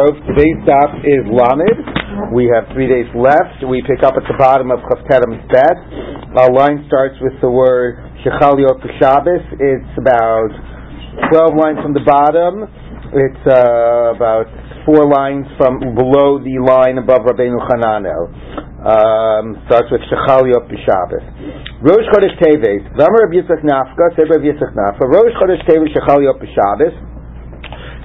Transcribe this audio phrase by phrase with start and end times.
[0.00, 2.32] Today's stop is Lamed.
[2.32, 3.60] We have three days left.
[3.68, 5.76] We pick up at the bottom of Chavteram Bet.
[6.40, 9.44] Our line starts with the word Shechaliot Shabbos.
[9.60, 10.56] It's about
[11.28, 12.64] 12 lines from the bottom.
[13.12, 14.48] It's uh, about
[14.88, 18.32] four lines from below the line above Rabbeinu Hananel.
[18.80, 21.24] Um, starts with Shechaliot Shabbos.
[21.84, 22.88] Rosh Chodesh Teves.
[22.96, 24.16] V'amar Rabbi Yitzchak Nafka.
[24.16, 25.04] Said Rabbi Yitzchak Nafka.
[25.12, 27.09] Rosh Chodesh Teves Shechaliot Shabbos.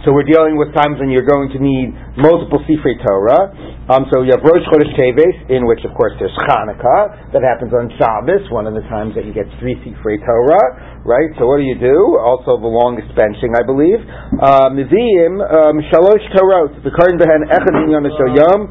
[0.06, 1.90] So we're dealing with times when you're going to need
[2.22, 3.50] multiple Sifrei Torah.
[3.90, 7.34] Um, so you have Rosh Chodesh Teves, in which, of course, there's Chanukah.
[7.34, 11.34] That happens on Shabbos, one of the times that you get three Sifrei Torah, right?
[11.42, 12.22] So what do you do?
[12.22, 13.98] Also the longest benching, I believe.
[14.78, 16.86] Miziyim, um, Shalosh Torot.
[16.86, 18.70] The Karin Behen Echad Yom Yom.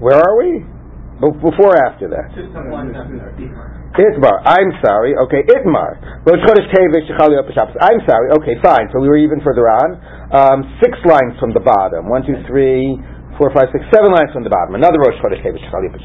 [0.00, 0.64] Where are we?
[1.16, 2.28] Before after that.
[3.96, 4.36] Itmar.
[4.44, 5.16] I'm sorry.
[5.24, 5.96] Okay, Itmar.
[6.28, 8.28] I'm sorry.
[8.36, 8.92] Okay, fine.
[8.92, 9.96] So we were even further on.
[10.28, 12.12] Um, six lines from the bottom.
[12.12, 13.00] One, two, three,
[13.40, 14.76] four, five, six, seven lines from the bottom.
[14.76, 15.96] Another Rosh Chodesh Tevis Shechaliyot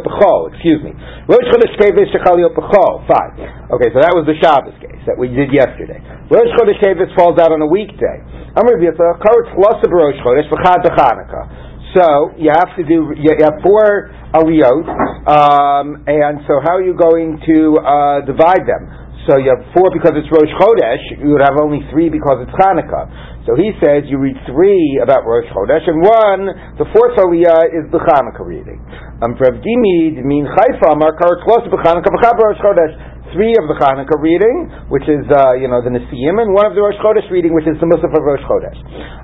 [0.00, 0.48] B'chol.
[0.56, 0.96] Excuse me.
[1.28, 3.04] Rosh Chodesh Tevis Shechaliyot B'chol.
[3.04, 3.36] Fine.
[3.76, 6.00] Okay, so that was the Shabbos case that we did yesterday.
[6.32, 8.24] Rosh Chodesh Tevis falls out on a weekday.
[8.56, 11.65] I'm going to be a Karetz Rosh Chodesh V'chad Chanukah.
[11.96, 14.84] So you have to do you have four aliyot,
[15.24, 18.84] um, and so how are you going to uh, divide them?
[19.24, 21.24] So you have four because it's Rosh Chodesh.
[21.24, 23.08] You would have only three because it's Hanukkah.
[23.48, 27.88] So he says you read three about Rosh Chodesh, and one, the fourth aliyah is
[27.88, 28.76] the Hanukkah reading.
[29.24, 35.06] Um, for Avdimid, mean Chayfa, to Hanukkah, Rosh Chodesh three of the Chanukah reading, which
[35.06, 37.78] is uh, you know the Nesiim, and one of the Rosh Chodesh reading, which is
[37.78, 38.78] the Musaf of Rosh Chodesh.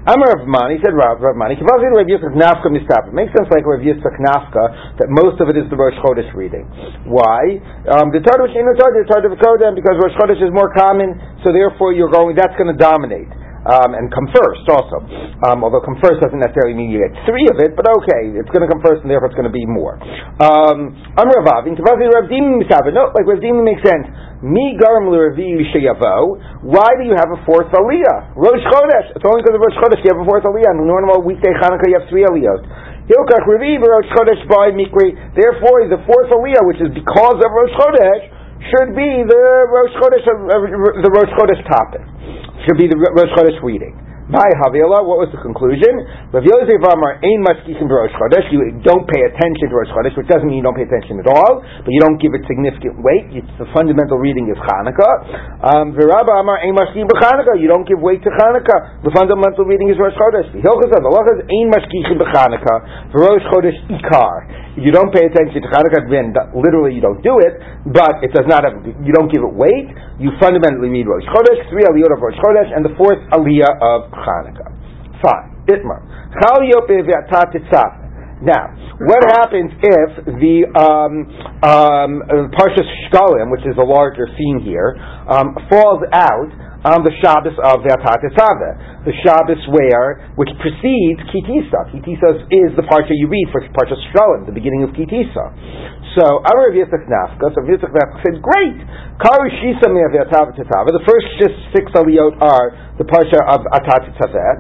[0.07, 1.59] Amar Rav Mani said Rav Rav Mani.
[1.59, 3.11] Rav Yitzchak Nafka Mistap.
[3.11, 6.31] It makes sense like Rav Yitzchak Nafka that most of it is the Rosh Chodesh
[6.33, 6.65] reading.
[7.11, 7.59] Why?
[7.91, 11.51] Um, the Tardah Shenu Tardah, the Tardah Kodesh, because Rosh Chodesh is more common, so
[11.51, 12.39] therefore you're going.
[12.39, 15.07] That's going to dominate um, and come first also.
[15.47, 18.51] Um, although come first doesn't necessarily mean you get three of it, but okay, it's
[18.51, 19.95] going to come first and therefore it's going to be more.
[20.43, 24.07] Um, I'm Ravavin, no, like Rav makes sense.
[24.43, 25.07] Mi garam.
[25.07, 28.35] Why do you have a fourth aliyah?
[28.35, 29.15] Rosh Chodesh.
[29.15, 30.75] It's only because of Rosh Chodesh you have a fourth aliyah.
[30.75, 32.67] In the normal weekday Hanukkah you have three aliyahs.
[33.07, 35.15] Hilkach Revi Rosh Chodesh by Mikri.
[35.39, 38.23] Therefore, the fourth aliyah, which is because of Rosh Chodesh,
[38.75, 42.03] should be the Rosh Chodesh, the Rosh Chodesh topic
[42.67, 43.95] should be the Rosh Chodesh reading.
[44.31, 45.93] By Havila, what was the conclusion?
[46.31, 48.47] Rav Yosef Amar Ein Mashkichim Rosh Chodesh.
[48.55, 51.27] You don't pay attention to Rosh Chodesh, which doesn't mean you don't pay attention at
[51.27, 53.29] all, but you don't give it significant weight.
[53.35, 55.67] It's the fundamental reading is Chanukah.
[55.67, 57.59] Um, Virabba Amar Ein Mashkichim B'Chanukah.
[57.59, 59.03] You don't give weight to Chanukah.
[59.03, 60.49] The fundamental reading is Rosh Chodesh.
[60.55, 63.13] Hilchas Halachas Ein Mashkichim B'Chanukah.
[63.13, 64.72] Rosh Chodesh Ikar.
[64.77, 66.09] You don't pay attention to Chanukah.
[66.09, 67.61] Then literally you don't do it,
[67.93, 68.81] but it does not have.
[68.85, 69.93] You don't give it weight.
[70.17, 74.09] You fundamentally read Rosh Chodesh, three aliyot of Rosh Chodesh, and the fourth aliyah of
[74.17, 74.73] Chanukah.
[75.21, 75.53] Fine.
[75.69, 76.03] Itmar.
[78.43, 81.31] Now, what happens if the um,
[81.63, 84.97] um, Parshas Shkalim, which is a larger theme here,
[85.31, 86.51] um, falls out
[86.83, 88.27] on the Shabbos of Ve'atat
[89.07, 91.91] the Shabbos where, which precedes Kitisa.
[91.95, 95.45] Kitisa is the parsha you read for Parsha Shkalim, the beginning of Kitisa.
[96.19, 98.79] So, Amar Rav Yitzchak Nafka, so Rav Yitzchak Nafka said, great!
[99.23, 101.27] Karu Shisa The first
[101.71, 102.67] six aliyot are
[102.99, 104.55] the parsha of Atat Tzaveh,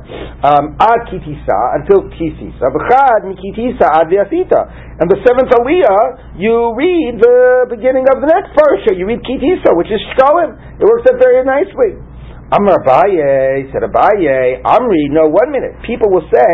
[0.47, 4.62] um, ad Kitisa, until Kitisa, B'chad Mikitisa ad Ve'asita.
[5.03, 9.75] And the seventh aliyah, you read the beginning of the next parsha, you read Kitisa,
[9.75, 10.55] which is Shkalim.
[10.78, 12.12] It works out very nicely.
[12.52, 15.72] Amar Abaye said Abaye, Amri, no, one minute.
[15.88, 16.52] People will say,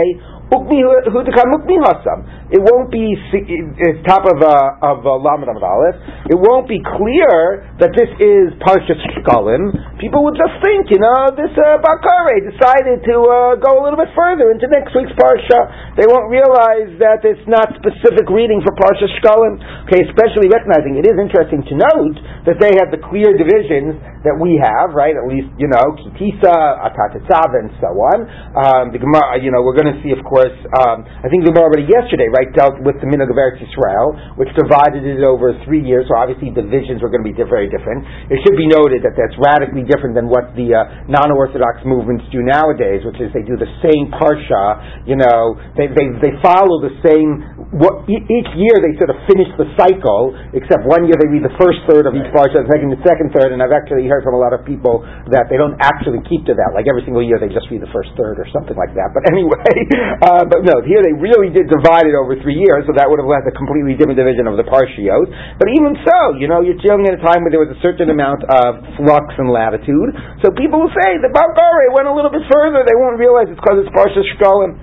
[2.49, 6.01] it won't be it's top of a of a Lamed Aleph.
[6.33, 10.01] It won't be clear that this is Parshas Shkalim.
[10.01, 14.01] People would just think, you know, this uh, Bakare decided to uh, go a little
[14.01, 15.69] bit further into next week's Parsha.
[16.01, 19.61] They won't realize that it's not specific reading for Parshas Shkalim.
[19.85, 22.17] Okay, especially recognizing it is interesting to note
[22.49, 25.15] that they have the clear divisions that we have, right?
[25.15, 26.55] At least, you know, Kitisa,
[26.89, 28.19] Atatatzav, and so on.
[28.57, 30.38] Um, the Gemara, you know, we're going to see, of course,
[30.79, 34.39] um, I think the Gemara already yesterday, right, dealt with the Minhag of Eretz Yisrael,
[34.39, 38.05] which divided it over three years, so obviously divisions were going to be very different.
[38.29, 42.45] It should be noted that that's radically different than what the uh, non-Orthodox movements do
[42.45, 46.95] nowadays, which is they do the same parsha, you know, they, they, they follow the
[47.03, 51.43] same, what, each year they sort of finish the cycle, except one year they read
[51.43, 54.25] the first third of each parsha, the second the second third, and I've actually heard
[54.25, 57.23] from a lot of people that they don't actually keep to that, like every single
[57.23, 59.13] year they just read the first third or something like that.
[59.13, 59.69] But anyway,
[60.29, 63.17] Uh, but no, here they really did divide it over three years, so that would
[63.17, 65.25] have left a completely different division of the Parshiot.
[65.57, 68.13] But even so, you know, you're dealing in a time where there was a certain
[68.13, 70.13] amount of flux and latitude.
[70.45, 72.85] So people will say the Balgore went a little bit further.
[72.85, 74.77] They won't realize it's because it's Parsha Shkolim.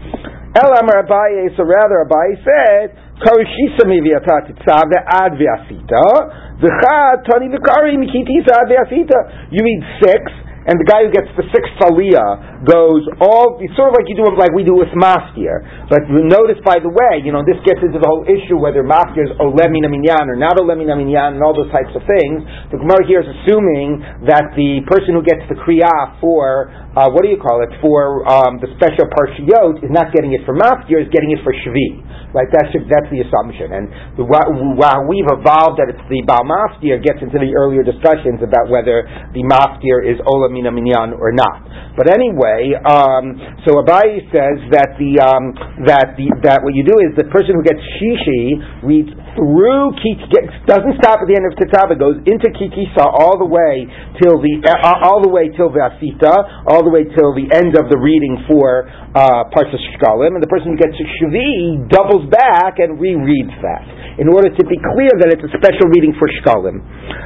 [0.57, 8.63] Elamar Abaye, so rather Abaye said, Karishisa miviata titzav ad v'asita, v'chad tani v'kari mikitisa
[8.63, 9.51] ad v'asita.
[9.51, 10.24] You read six,
[10.65, 14.17] and the guy who gets the sixth aliyah goes all it's sort of like you
[14.17, 15.62] do like we do with maftir.
[15.85, 19.29] But notice by the way, you know, this gets into the whole issue whether maftir
[19.29, 22.41] is olemina minyan or not olemina minyan and all those types of things.
[22.73, 27.21] The Gemara here is assuming that the person who gets the kriyah for uh, what
[27.21, 30.97] do you call it for um, the special parshiyot is not getting it for maftir,
[30.97, 32.01] is getting it for shvi.
[32.33, 32.50] Right?
[32.51, 33.71] That's that's the assumption.
[33.71, 33.85] And
[34.19, 38.68] the, while we've evolved that it's the Baal Maftir gets into the earlier discussions about
[38.68, 41.66] whether the Maftir is Olam Minyan or not.
[41.96, 45.56] But anyway, um, so Abaye says that the um,
[45.88, 50.19] that the that what you do is the person who gets Shishi reads through Kit
[50.68, 53.88] doesn't stop at the end of Tetava, goes into Kikisa all the way
[54.19, 57.92] till the uh, all the way till Vasita, all the way till the end of
[57.92, 63.00] the reading for uh, Parshas Shkalim, and the person who gets Shvi doubles back and
[63.00, 63.84] rereads that
[64.19, 66.80] in order to be clear that it's a special reading for Shkalim.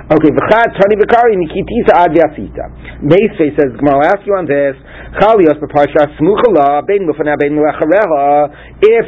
[0.10, 2.66] Okay, v'chad tani v'kari mikitisa ad Vasita.
[3.20, 4.76] Meisvei says, I'll ask you on this.
[8.82, 9.06] If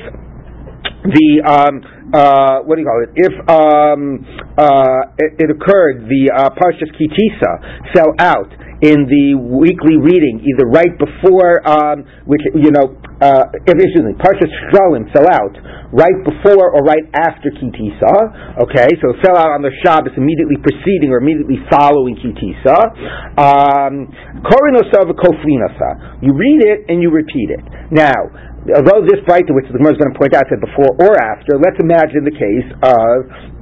[1.04, 1.82] the um,
[2.14, 3.12] uh, what do you call it?
[3.16, 4.26] If um,
[4.58, 10.66] uh, it, it, occurred, the uh, Parshas Kitisa fell out in the weekly reading, either
[10.66, 15.54] right before, um, which you know, uh, excuse me, Parshas Shkalim fell out
[15.94, 18.58] right before or right after Kitisa.
[18.66, 22.74] Okay, so it fell out on the Shabbos immediately preceding or immediately following Kitisa.
[23.38, 24.10] Um,
[26.22, 27.64] you read it and you repeat it.
[27.92, 31.18] Now although this Breita, which the Gemara is going to point out, said before or
[31.18, 33.16] after, let's imagine the case of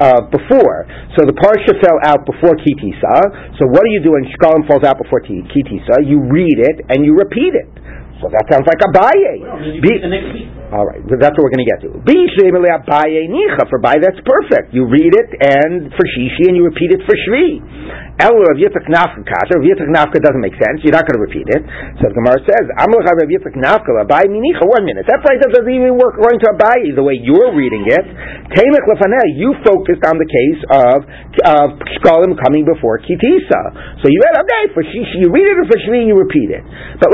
[0.04, 0.84] uh, before.
[1.16, 3.56] So the parsha fell out before kitisa.
[3.56, 6.04] So what do you do when shkalim falls out before kitisa?
[6.04, 7.72] You read it and you repeat it.
[8.19, 9.39] So that sounds like Abaye.
[9.39, 9.60] Well,
[10.69, 11.89] all right, that's what we're going to get to.
[12.06, 13.66] Bishemele Abaye Nicha.
[13.71, 14.69] For Bai, that's perfect.
[14.75, 17.57] You read it and for Shishi, and you repeat it for Shvi.
[18.21, 19.57] El Rav Yitzchak Nafka Kasha.
[19.57, 20.83] Rav Yitzchak Nafka doesn't make sense.
[20.86, 21.63] You're not going to repeat it.
[21.98, 24.68] So the Gemara says, Amlach Rav Yitzchak Nafka Abaye Minicha.
[24.68, 25.10] One minute.
[25.10, 28.06] That probably doesn't even work according to Abaye the way you're reading it.
[28.54, 29.39] Tamech Lefaneh.
[29.39, 31.07] You focused on the case of
[31.50, 33.62] of Shkolim coming before Kitisa.
[34.04, 35.24] So you read okay for Shishi.
[35.24, 36.62] You read it, or for Shvi, and you repeat it.
[37.00, 37.10] But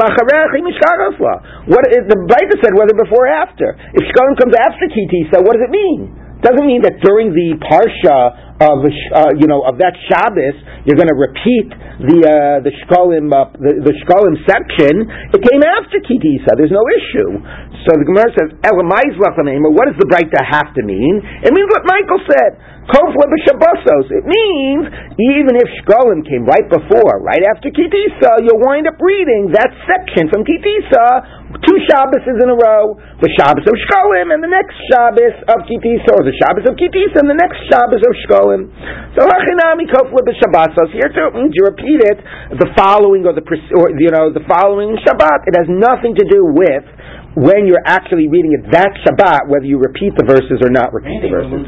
[0.96, 3.76] Lacharech What the Bible said whether before or after.
[3.94, 6.14] If Shkolim comes after Kitisa, what does it mean?
[6.44, 10.56] Doesn't mean that during the parsha of uh, you know of that Shabbos
[10.88, 15.04] you're going to repeat the uh, the Shkolim uh, the, the Shkolim section.
[15.36, 16.56] It came after Kitisa.
[16.56, 17.36] There's no issue.
[17.84, 21.20] So the Gemara says Elamaiz What does the Breita have to mean?
[21.44, 22.56] It means what Michael said.
[22.86, 24.86] It means
[25.18, 30.30] even if Shkolim came right before, right after Kitisa, you'll wind up reading that section
[30.30, 35.36] from Kitisa two Shabbases in a row, the Shabbos of Shkolim and the next Shabbos
[35.48, 38.45] of Kitisa, or the Shabbos of Kitisa and the next Shabbos of Shkolim.
[39.16, 40.92] So Hachinami Kofla b'Shabbasos.
[40.94, 42.18] Here too means mm, you repeat it
[42.60, 45.48] the following or the or, you know the following Shabbat.
[45.50, 46.86] It has nothing to do with
[47.36, 51.20] when you're actually reading it that Shabbat, whether you repeat the verses or not repeat
[51.20, 51.68] the verses.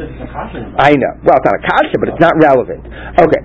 [0.79, 1.11] I know.
[1.27, 2.87] Well, it's not a kasha, but it's not relevant.
[3.19, 3.43] Okay.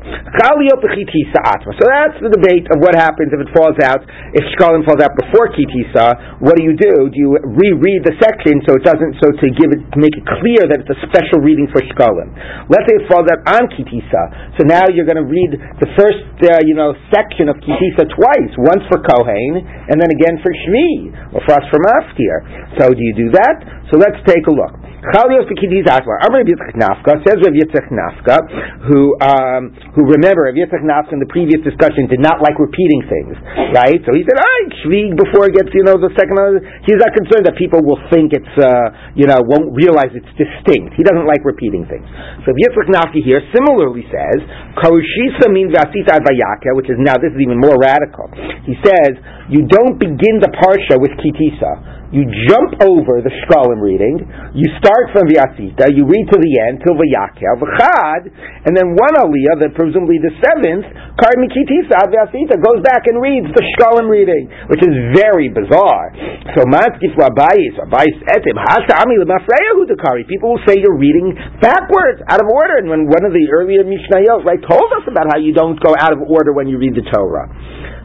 [1.75, 4.07] So that's the debate of what happens if it falls out.
[4.39, 7.11] If Shkolim falls out before Kitisa, what do you do?
[7.11, 10.23] Do you reread the section so it doesn't, so to give it, to make it
[10.39, 12.31] clear that it's a special reading for Shkolim?
[12.71, 14.55] Let's say it falls out on Kitisa.
[14.63, 18.53] So now you're going to read the first, uh, you know, section of Kitisa twice,
[18.63, 19.59] once for Kohen,
[19.91, 22.41] and then again for Shmi, or for us for Mas here.
[22.79, 23.89] So do you do that?
[23.91, 24.83] So let's take a look.
[25.11, 26.23] Chalios Bekidiz Akbar.
[26.23, 28.39] Amr Yitzchak Nafka says Rav Yitzchak Nafka,
[28.87, 33.03] who um, who remember Rav Yitzchak Nafka in the previous discussion did not like repeating
[33.11, 33.35] things,
[33.75, 33.99] right?
[34.07, 36.39] So he said, "I shvig before it gets you know the second."
[36.87, 40.95] He's not concerned that people will think it's uh, you know won't realize it's distinct.
[40.95, 42.07] He doesn't like repeating things.
[42.47, 44.39] So Yitzchak Nafka here similarly says
[44.79, 48.31] Karushisa means Vasita Vayaka, which is now this is even more radical.
[48.71, 49.19] He says
[49.51, 54.21] you don't begin the parsha with Kitisa you jump over the Shkalim reading,
[54.53, 58.29] you start from the Vyasita, you read to the end, till Vayakel, V'chad,
[58.69, 60.85] and then one Aliyah, that presumably the seventh,
[61.17, 66.13] Kar Mikitisa, Vyasita, goes back and reads the Shkalim reading, which is very bizarre.
[66.53, 71.33] So, Matkif Rabayis, Rabayis Etim, Hasami Lemafreyahu Dekari, people will say you're reading
[71.65, 75.33] backwards, out of order, and when one of the earlier Mishnayot, right, told us about
[75.33, 77.49] how you don't go out of order when you read the Torah.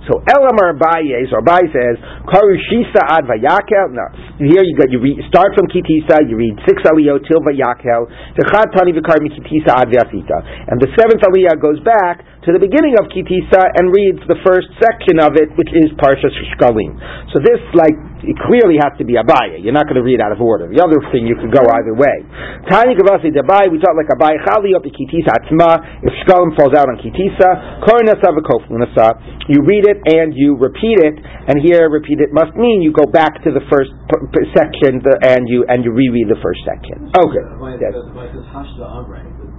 [0.07, 4.07] So Elamar Abaye, so Abaye says, Karushisa ad vayakel, no.
[4.39, 8.07] here you got you read, start from Kitisa, you read six aliyot till Vayakel,
[8.39, 13.59] Tani Vikar Kitisa Ad and the seventh aliyah goes back to the beginning of Kitisa
[13.75, 16.95] and reads the first section of it, which is Parsha Shkalim.
[17.35, 17.91] So this, like,
[18.23, 19.59] it clearly has to be Abaye.
[19.59, 20.71] You're not going to read out of order.
[20.71, 22.23] The other thing, you could go either way.
[22.71, 26.87] Tani Gavasi Dabai, we talk like Abaye Chali up Kitisa Atzma, if Shkalim falls out
[26.87, 32.31] on Kitisa, Korinasa V'Koflinasa, you read it and you repeat it, and here repeat it
[32.31, 35.83] must mean you go back to the first p- p- section the, and you and
[35.83, 37.11] you reread the first section.
[37.11, 37.43] Okay.
[37.83, 37.91] Yes.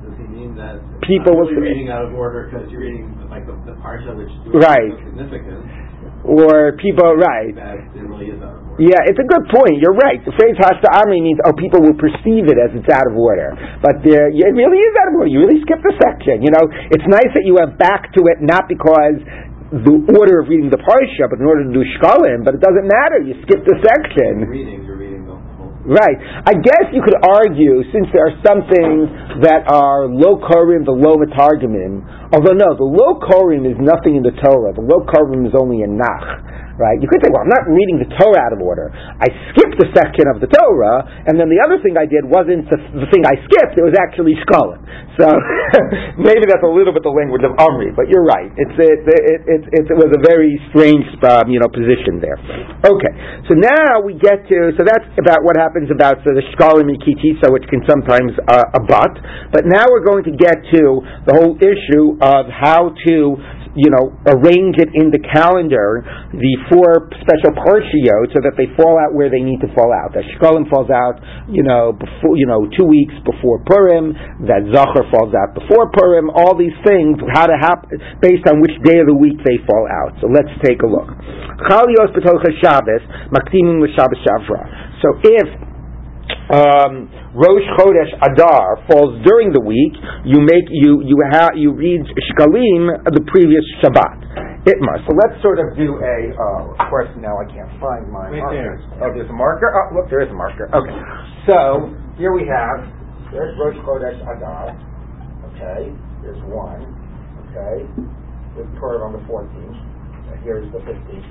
[0.08, 3.46] Does he mean that people will really reading out of order because you're reading like
[3.46, 4.92] the, the parsha which is right.
[5.04, 5.62] significant.
[6.26, 7.54] Or people, right?
[7.94, 8.34] Really
[8.78, 9.78] yeah, it's a good point.
[9.82, 10.22] You're right.
[10.22, 13.54] The phrase "hashta amri" means oh, people will perceive it as it's out of order,
[13.82, 15.30] but there, it really is out of order.
[15.30, 16.42] You really skipped a section.
[16.42, 19.22] You know, it's nice that you went back to it not because
[19.70, 22.42] the order of reading the parsha, but in order to do shkalim.
[22.42, 23.22] But it doesn't matter.
[23.22, 24.50] You skipped a section.
[24.50, 24.97] Reading, you're reading the
[25.88, 26.20] Right.
[26.20, 29.08] I guess you could argue, since there are some things
[29.40, 34.22] that are low korim, the low matargumim, although no, the low korim is nothing in
[34.22, 34.76] the Torah.
[34.76, 36.44] The low korim is only in Nach
[36.78, 36.96] right?
[37.02, 38.94] You could say, well, I'm not reading the Torah out of order.
[38.94, 42.70] I skipped a section of the Torah, and then the other thing I did wasn't
[42.70, 44.80] the, the thing I skipped, it was actually Shkolim.
[45.18, 45.26] So
[46.22, 48.48] maybe that's a little bit the language of Omri, but you're right.
[48.54, 52.38] It's, it, it, it, it, it was a very strange um, you know, position there.
[52.86, 53.12] Okay,
[53.50, 56.98] so now we get to, so that's about what happens about so the Shkolim and
[57.02, 59.18] Kitisa, which can sometimes uh, abut,
[59.50, 64.10] but now we're going to get to the whole issue of how to you know,
[64.26, 66.02] arrange it in the calendar,
[66.34, 70.10] the four special parshiot, so that they fall out where they need to fall out.
[70.18, 74.12] That Shkolim falls out, you know, before, you know, two weeks before Purim.
[74.50, 76.28] That Zachar falls out before Purim.
[76.34, 79.86] All these things, how to happen, based on which day of the week they fall
[79.86, 80.18] out.
[80.18, 81.08] So let's take a look.
[81.70, 82.10] Chalios
[82.58, 84.62] Shabbos, Maktimim Shabbos Shavra.
[84.98, 85.48] So if
[86.48, 89.94] um, Rosh Chodesh Adar falls during the week,
[90.26, 94.66] you make you you have you read Shkalim the previous Shabbat.
[94.66, 94.98] Itmar.
[95.06, 96.18] So let's sort of do a.
[96.34, 98.82] Uh, of course, now I can't find my right markers.
[98.98, 99.70] Oh, there's a marker.
[99.70, 100.66] Oh, look, there is a marker.
[100.74, 100.98] Okay.
[101.46, 102.90] So here we have.
[103.30, 104.74] There's Rosh Chodesh Adar.
[105.54, 105.94] Okay.
[106.26, 106.90] There's one.
[107.48, 107.86] Okay.
[108.58, 109.78] There's Purim on the 14th.
[110.42, 111.22] Here's the 15th.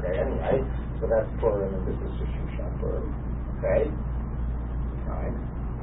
[0.00, 0.16] Okay.
[0.16, 0.64] Anyway,
[0.96, 3.12] so that's Purim, and this is Shushan Purim.
[3.60, 3.92] Okay.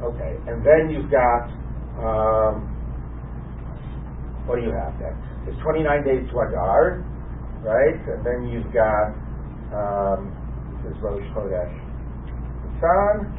[0.03, 1.49] Okay, and then you've got,
[1.97, 2.75] um,
[4.45, 5.15] what do you have then?
[5.47, 7.05] It's 29 days to Adar,
[7.63, 7.99] right?
[8.07, 9.17] And then you've got,
[9.73, 10.33] um,
[10.71, 11.73] this is Rosh Chodesh
[12.63, 13.37] Nisan,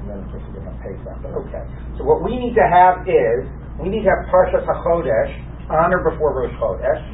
[0.00, 1.64] and then of course you get my Pesach, but okay.
[1.98, 5.32] So what we need to have is, we need to have Parshas HaChodesh
[5.70, 7.04] on or before Rosh Chodesh,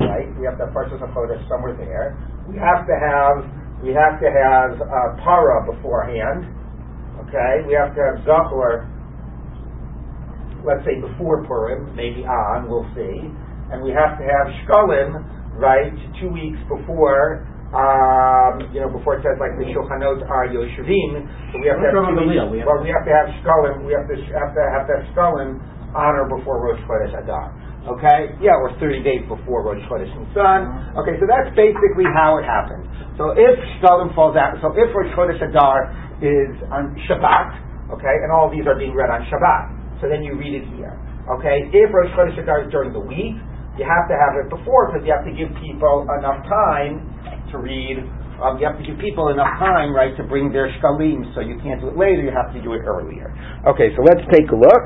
[0.00, 0.28] right?
[0.38, 2.18] We have to have HaChodesh somewhere there.
[2.48, 3.36] We have to have,
[3.82, 6.54] we have to have uh, Para beforehand,
[7.22, 8.90] Okay, we have to have Zachor,
[10.66, 13.30] let's say before Purim, maybe on, we'll see.
[13.70, 15.22] And we have to have Shkolim,
[15.58, 21.26] right, two weeks before, um, you know, before it says like the Shulchanot are Yoshevim.
[21.50, 23.94] So we have to have two weeks, we well, we have to have Shkolim, we
[23.94, 25.58] have to have to have to have Shkolim
[25.94, 27.54] on or before Rosh Chodesh Adar.
[27.84, 28.32] Okay?
[28.40, 30.96] Yeah, or 30 days before Rosh Chodesh Nisan.
[30.98, 32.86] Okay, so that's basically how it happens.
[33.18, 35.90] So if Shkolim falls out, so if Rosh Chodesh Adar
[36.22, 40.02] is on Shabbat, okay, and all these are being read on Shabbat.
[40.02, 40.94] So then you read it here.
[41.38, 43.38] Okay, if Rosh Chodesh Adar is during the week,
[43.80, 47.02] you have to have it before because you have to give people enough time
[47.50, 48.04] to read
[48.42, 51.54] um, you have to give people enough time, right, to bring their shkalim, so you
[51.62, 53.30] can't do it later, you have to do it earlier.
[53.62, 54.82] Okay, so let's take a look.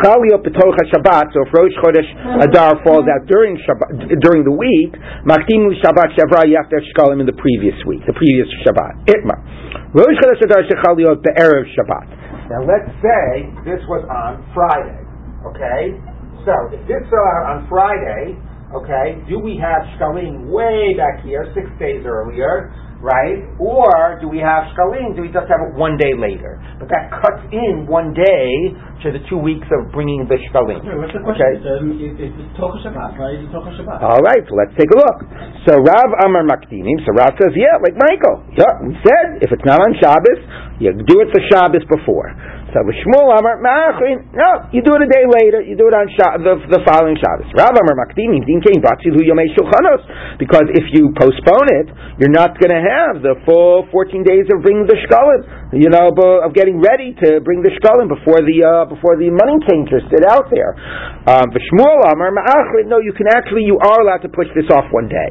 [0.00, 2.08] Chalio Petocha Shabbat, so if Rosh Chodesh
[2.48, 4.96] Adar falls out during Shabbat, during the week,
[5.28, 9.04] Maktimu Shabbat Shavra, you have to have shkalim in the previous week, the previous Shabbat.
[9.12, 9.36] Itma.
[9.92, 12.06] Rosh Chodesh Adar Shechalio Be'erev Shabbat.
[12.48, 15.02] Now let's say this was on Friday,
[15.52, 15.98] okay?
[16.46, 18.38] So, if this fell out on Friday,
[18.70, 22.70] okay, do we have shkalim way back here, six days earlier?
[23.00, 23.44] Right?
[23.60, 25.16] Or do we have shkalim?
[25.16, 26.56] Do we just have it one day later?
[26.80, 28.48] But that cuts in one day
[29.04, 30.80] to the two weeks of bringing the shkalim.
[30.96, 31.44] what's the question?
[31.44, 31.60] Okay.
[31.60, 31.86] It's, um,
[32.20, 33.36] it's Tocha Shabbat, right?
[33.40, 33.98] It's Tocha Shabbat.
[34.00, 35.18] All right, so let's take a look.
[35.68, 38.44] So Rav Amar Makdinim, so Rav says, yeah, like Michael.
[38.56, 40.40] Yeah, we said if it's not on Shabbos,
[40.80, 42.32] you do it for Shabbos before.
[42.74, 45.62] So Shmuel Amar Ma'achin, no, you do it a day later.
[45.62, 47.46] You do it on Sha- the, the following Shabbos.
[47.54, 50.02] Rav Amar Makdinim Din Kein Batzilu Yomei Shulchanos,
[50.42, 51.86] because if you postpone it,
[52.18, 56.10] you're not going to have the full 14 days of bringing the shkalim, you know,
[56.10, 60.26] of getting ready to bring the shkalim before the uh, before the money changers sit
[60.26, 60.74] out there.
[61.30, 64.90] Um, Shmuel Amar Ma'achin, no, you can actually you are allowed to push this off
[64.90, 65.30] one day.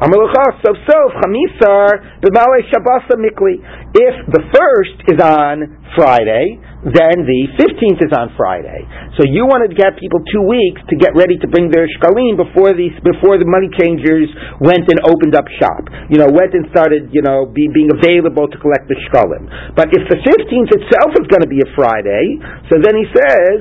[0.00, 3.60] So so chamisar b'malei shabasa mikli.
[3.92, 8.88] If the first is on Friday, then the 15th is on Friday.
[9.20, 12.40] So you wanted to get people two weeks to get ready to bring their shkalim
[12.40, 14.32] before the before the money changers
[14.64, 15.92] went and opened up shop.
[16.08, 19.44] You know, went and started, you know, be, being available to collect the shkalim.
[19.76, 22.40] But if the 15th itself is going to be a Friday,
[22.72, 23.56] so then he says,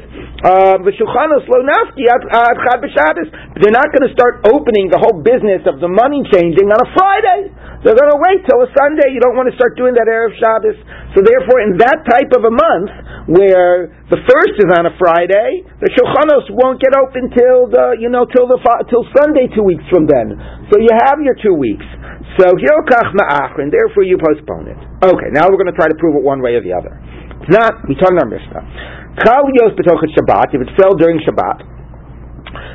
[0.47, 6.23] um, lo nafki They're not going to start opening the whole business of the money
[6.31, 7.51] changing on a Friday.
[7.79, 9.15] They're going to wait till a Sunday.
[9.15, 10.75] You don't want to start doing that Erev Shabbos.
[11.15, 12.91] So therefore, in that type of a month,
[13.31, 18.11] where the first is on a Friday, the Shulchanos won't get open till the you
[18.11, 18.59] know till the
[18.91, 20.35] till Sunday two weeks from then.
[20.73, 21.85] So you have your two weeks.
[22.35, 24.79] So Hilkach Ma'achrin, therefore you postpone it.
[24.99, 26.91] Okay, now we're going to try to prove it one way or the other.
[27.39, 27.79] It's not.
[27.87, 28.63] We talk our Mishnah.
[29.23, 30.51] Chal Yos Shabbat.
[30.51, 31.79] If it fell during Shabbat.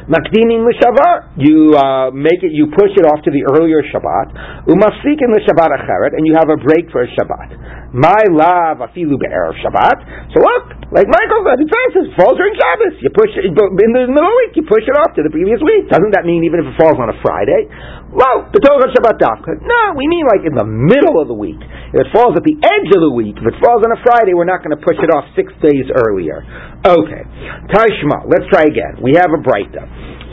[0.09, 1.34] Makdimin l'shavar.
[1.35, 4.71] You uh, make it, you push it off to the earlier Shabbat.
[4.71, 7.91] Umafsikin l'shabat acheret, and you have a break for a Shabbat.
[7.91, 10.31] My love afilu be'erev Shabbat.
[10.31, 10.65] So look,
[10.95, 11.43] like Michael
[11.91, 13.03] says falls during Shabbos.
[13.03, 14.55] You push it in the middle of the week.
[14.55, 15.91] You push it off to the previous week.
[15.91, 17.67] Doesn't that mean even if it falls on a Friday?
[18.15, 19.59] Well, b'toch Shabbat dafka.
[19.59, 21.59] No, we mean like in the middle of the week.
[21.91, 24.39] If it falls at the edge of the week, if it falls on a Friday,
[24.39, 26.47] we're not going to push it off six days earlier.
[26.87, 27.23] Okay,
[27.75, 28.31] Tashma.
[28.31, 29.03] Let's try again.
[29.03, 29.43] We have a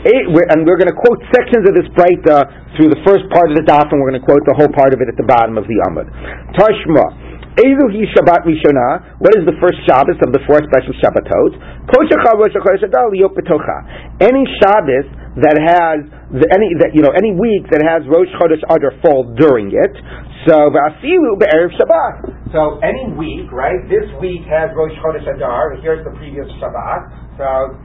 [0.02, 3.50] brayta and we're going to quote sections of this Breita uh, through the first part
[3.50, 5.26] of the daf, and we're going to quote the whole part of it at the
[5.26, 6.10] bottom of the Amud.
[6.58, 7.32] Tashma.
[7.52, 9.20] Ezuhi Shabbat Rishona.
[9.20, 11.52] What is the first Shabbos of the four special Shabbatot?
[14.24, 15.04] Any Shabbos
[15.36, 16.00] that has
[16.32, 19.92] the, any that you know any week that has Rosh Chodesh Adar fall during it.
[20.48, 22.52] So be'erev Shabbat.
[22.56, 23.84] So any week, right?
[23.84, 25.76] This week has Rosh Chodesh Adar.
[25.84, 27.36] Here's the previous Shabbat.
[27.36, 27.76] So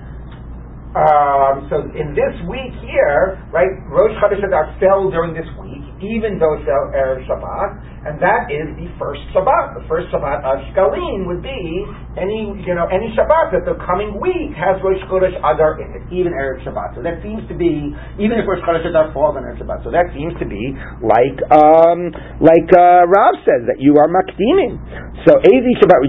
[0.96, 6.38] um, so in this week here, right, Rosh Chodesh Adar fell during this week, even
[6.38, 7.70] though fell Erev Shabbat,
[8.08, 9.82] and that is the first Shabbat.
[9.82, 11.84] The first Shabbat of Shkalim would be
[12.16, 16.06] any, you know, any Shabbat that the coming week has Rosh Chodesh Adar in it,
[16.14, 16.96] even Erev Shabbat.
[16.96, 19.90] So that seems to be, even if Rosh Chodesh Adar falls on Erev Shabbat, so
[19.92, 24.78] that seems to be like, um, like uh, Rav says that you are makdimim.
[25.26, 26.08] So Ezi Shabbat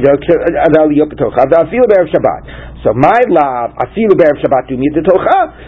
[1.89, 2.43] Erev Shabbat.
[2.85, 4.95] So my love, Erev Shabbat Dumit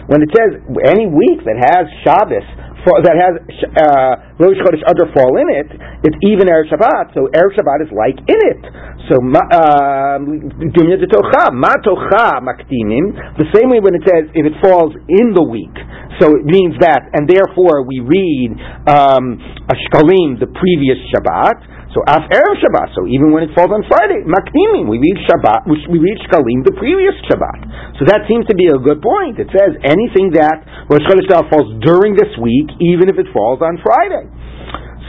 [0.07, 3.33] When it says any week that has Shabbos that has
[3.77, 5.69] uh, Rosh Chodesh Adar fall in it,
[6.01, 8.61] it's even Erev Shabbat, so Erev Shabbat is like in it.
[9.09, 14.93] So Dumya de Tocha, Ma Tocha the same way when it says if it falls
[15.09, 15.73] in the week,
[16.19, 18.53] so it means that, and therefore we read
[18.89, 19.37] um,
[19.69, 22.95] a Shkalim the previous Shabbat, so af erev Shabbat.
[22.95, 26.63] So even when it falls on Friday, makdimim, we read Shabbat, which we read Shkalim
[26.63, 27.99] the previous Shabbat.
[27.99, 29.35] So that seems to be a good point.
[29.35, 33.75] It says anything that Rosh Chodesh falls during this week, even if it falls on
[33.83, 34.23] Friday.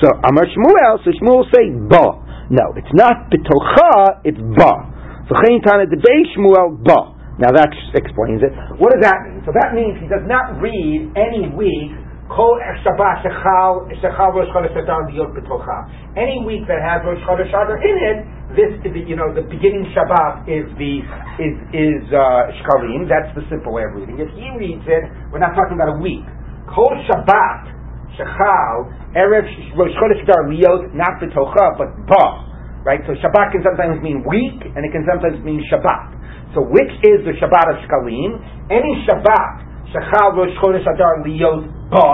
[0.02, 2.18] So Amar Shmuel, so Shmuel say ba.
[2.50, 4.72] No, it's not betocha, it's ba.
[5.30, 7.14] So Chayin the day Shmuel ba.
[7.38, 8.50] Now that explains it.
[8.82, 9.40] What does that mean?
[9.46, 11.94] So that means he does not read any week
[16.16, 18.24] any week that has Rosh Chodesh Adar in it,
[18.56, 21.04] this is you know the beginning Shabbat is the
[21.36, 23.04] is is uh, Shkalim.
[23.04, 24.16] That's the simple way of reading.
[24.16, 26.24] If he reads it, we're not talking about a week.
[26.72, 27.68] Kol Shabbat
[28.16, 29.44] Shechal Erev
[29.76, 32.48] Rosh Chodesh Adar Liot not betocha but ba.
[32.80, 33.04] Right.
[33.04, 36.56] So Shabbat can sometimes mean week, and it can sometimes mean Shabbat.
[36.56, 38.40] So which is the Shabbat of Shkalim?
[38.72, 42.08] Any Shabbat Shechal Rosh Chodesh Adar Liyot Ba.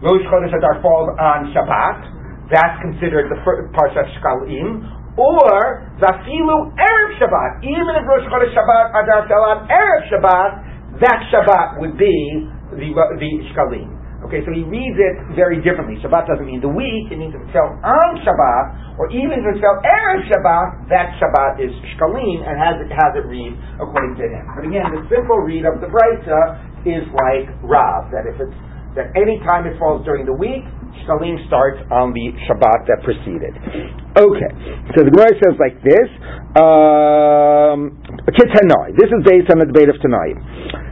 [0.00, 2.48] Rosh Chodesh Adar falls on Shabbat.
[2.48, 4.88] That's considered the first Parsha Shkalim.
[5.20, 7.60] Or Zafilu Erev Shabbat.
[7.60, 12.88] Even if Rosh Chodesh Shabbat Adar fell on Erev Shabbat, that Shabbat would be the,
[13.20, 13.98] the Shkalim.
[14.18, 15.94] Okay, so he reads it very differently.
[16.02, 19.46] Shabbat doesn't mean the week, it means if it fell on Shabbat, or even if
[19.46, 24.18] it fell Erev Shabbat, that Shabbat is Shkalim and has it, has it read according
[24.18, 24.42] to him.
[24.58, 28.58] But again, the simple read of the Brisa is like Rav, that if it's
[28.96, 30.66] that any time it falls during the week,
[31.06, 33.54] Shkalim starts on the Shabbat that preceded.
[34.18, 34.50] Okay,
[34.98, 36.10] so the Gemara says like this,
[36.58, 37.94] um,
[38.98, 40.34] This is based on the debate of tonight.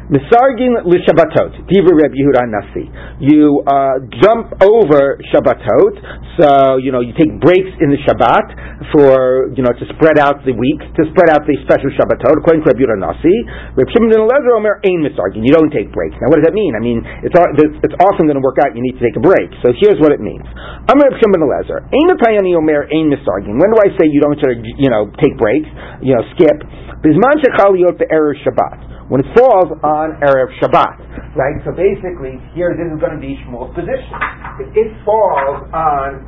[0.06, 2.86] Misargin l'Shabbatot, Diva Reb Yehuda Nasi.
[3.18, 5.94] You uh, jump over Shabbatot,
[6.38, 10.46] so you know you take breaks in the Shabbat for you know to spread out
[10.46, 12.38] the week, to spread out the special Shabbatot.
[12.38, 13.34] According to Reb Yehuda Nasi,
[13.74, 15.42] Reb Shimon ben Elazar Omer ain Misargin.
[15.42, 16.14] You don't take breaks.
[16.22, 16.78] Now, what does that mean?
[16.78, 17.34] I mean, it's
[17.82, 18.78] it's often going to work out.
[18.78, 19.50] You need to take a break.
[19.66, 20.46] So here's what it means.
[20.86, 21.82] I'm Reb Shimon Elazar.
[21.90, 23.56] Ain Omer ain Misargin.
[23.56, 25.68] When do I say you don't you know take breaks?
[26.04, 26.58] You know, skip.
[27.00, 31.38] Bisman shechal yot error Shabbat when it falls on Erev Shabbat.
[31.38, 31.58] Right?
[31.62, 34.10] So basically, here this is going to be Shmuel's position.
[34.58, 36.26] if it falls on,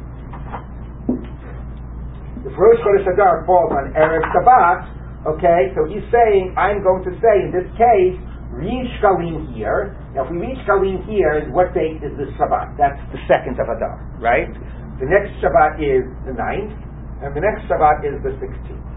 [2.46, 4.79] if Rosh Chodesh Adar falls on Erev Shabbat,
[5.35, 8.14] okay, so he's saying, I'm going to say in this case,
[8.55, 9.98] read Shkalim here.
[10.14, 12.79] Now, if we read Shkalim here, what date is this Shabbat?
[12.79, 14.55] That's the second of Adar, right?
[14.99, 16.75] The next Shabbat is the ninth,
[17.23, 18.91] and the next Shabbat is the 16th.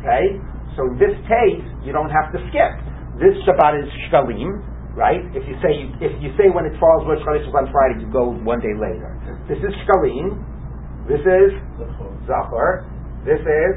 [0.00, 0.36] Okay?
[0.76, 2.72] So in this case, you don't have to skip.
[3.16, 4.62] This Shabbat is Shkalim,
[4.94, 5.24] right?
[5.34, 8.30] If you say if you say when it falls Rosh Chodesh on Friday, you go
[8.30, 9.10] one day later.
[9.48, 10.38] This is Shkalim.
[11.08, 11.50] This is
[12.28, 12.86] Zachor.
[13.24, 13.72] This is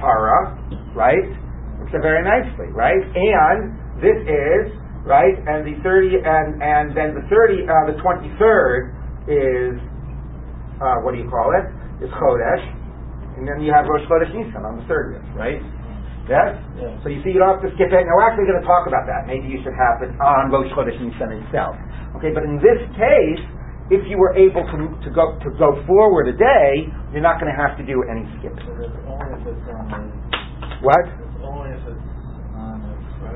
[0.00, 0.56] Para,
[0.96, 1.22] right?
[1.84, 3.02] It's very nicely, right?
[3.14, 4.72] And this is
[5.04, 8.96] right, and the thirty, and and then the thirty, uh, the twenty third
[9.28, 9.76] is
[10.80, 11.64] uh, what do you call it?
[12.00, 12.08] it?
[12.08, 12.64] Is Chodesh,
[13.36, 15.60] and then you have Rosh Chodesh Nisan on the thirtieth, right?
[16.28, 16.56] Yes?
[16.78, 16.94] Yeah.
[17.02, 18.02] So you see, you don't have to skip it.
[18.06, 19.26] Now, we're actually going to talk about that.
[19.26, 21.74] Maybe you should have it on Rosh Chodesh Nisan itself.
[22.16, 23.42] Okay, but in this case,
[23.90, 27.50] if you were able to, to go to go forward a day, you're not going
[27.50, 28.62] to have to do any skipping.
[30.80, 31.04] What?
[31.42, 32.04] Only if it's
[32.54, 32.78] on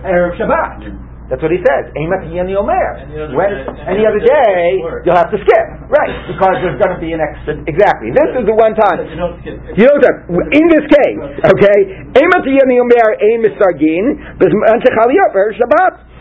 [0.07, 1.13] Erev Shabbat.
[1.24, 1.88] That's what he says.
[1.96, 3.08] Yeni Omer.
[3.32, 3.50] When
[3.88, 4.76] any other day,
[5.08, 6.12] you'll have to skip, right?
[6.28, 7.56] Because there's going to be an extra.
[7.64, 8.12] Exactly.
[8.12, 9.08] This is the one time.
[9.08, 9.56] You don't skip.
[9.72, 10.52] You know what?
[10.52, 11.78] In this case, okay,
[12.12, 16.13] Yeni Omer Aim Misargin Bezman Shechaliyot Erev Shabbat.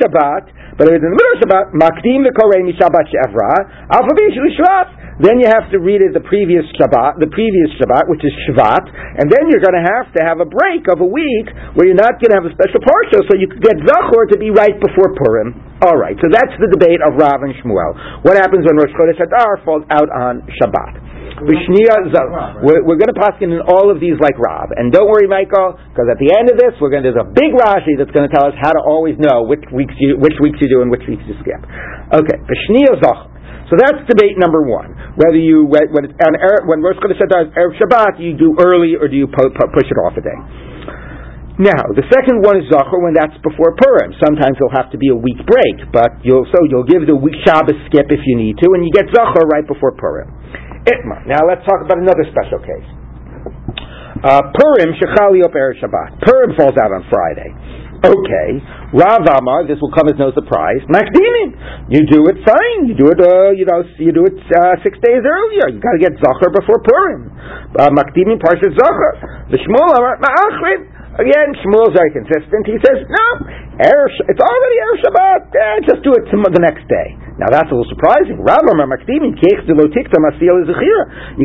[0.00, 0.44] Shabbat.
[0.80, 3.52] But if it's in the middle of Shabbat, Makdim V'Korei Mishabbat Shevra.
[3.92, 5.00] Alphabet Shvat.
[5.20, 8.88] Then you have to read it the previous Shabbat, the previous Shabbat, which is Shvat,
[9.20, 11.44] and then you're going to have to have a break of a week
[11.76, 14.40] where you're not going to have a special parsha, so you could get Zachor to
[14.40, 15.60] be right before Purim.
[15.84, 18.24] All right, so that's the debate of Rav and Shmuel.
[18.24, 21.09] What happens when Rosh Chodesh Adar falls out on Shabbat?
[22.64, 25.78] We're, we're going to pass in all of these like Rav, and don't worry, Michael,
[25.92, 28.26] because at the end of this, we're going to, there's a big Rashi that's going
[28.28, 30.90] to tell us how to always know which weeks you which weeks you do and
[30.90, 31.60] which weeks you skip.
[32.14, 33.30] Okay, B'shnia Zach.
[33.70, 34.90] So that's debate number one.
[35.14, 38.98] Whether you when it's, on, er, when Rosh Chodesh is Erev Shabbat, you do early
[38.98, 40.38] or do you pu- pu- push it off a day?
[41.60, 44.16] Now, the second one is Zachor when that's before Purim.
[44.16, 47.36] Sometimes there'll have to be a week break, but you'll so you'll give the week
[47.44, 50.32] Shabbos skip if you need to, and you get Zachor right before Purim.
[51.26, 52.88] Now let's talk about another special case.
[54.20, 56.20] Uh, Purim Shechali Op Erev Shabbat.
[56.20, 57.52] Purim falls out on Friday.
[58.00, 58.48] Okay,
[58.96, 60.80] Rav Amar, this will come as no surprise.
[60.88, 62.88] Makdimin, you do it fine.
[62.88, 65.68] You do it, uh, you know, you do it uh, six days earlier.
[65.68, 67.28] You got to get Zachar before Purim.
[67.76, 69.48] Uh, Makdimin Parshat Zachar.
[69.52, 70.99] The Shmuel Amar Ma'achrin.
[71.20, 72.64] Again, Shmuel is very consistent.
[72.64, 73.28] He says, no,
[73.80, 75.42] it's already Erev Shabbat.
[75.52, 77.16] Eh, just do it the next day.
[77.40, 78.36] Now that's a little surprising.
[78.44, 78.52] You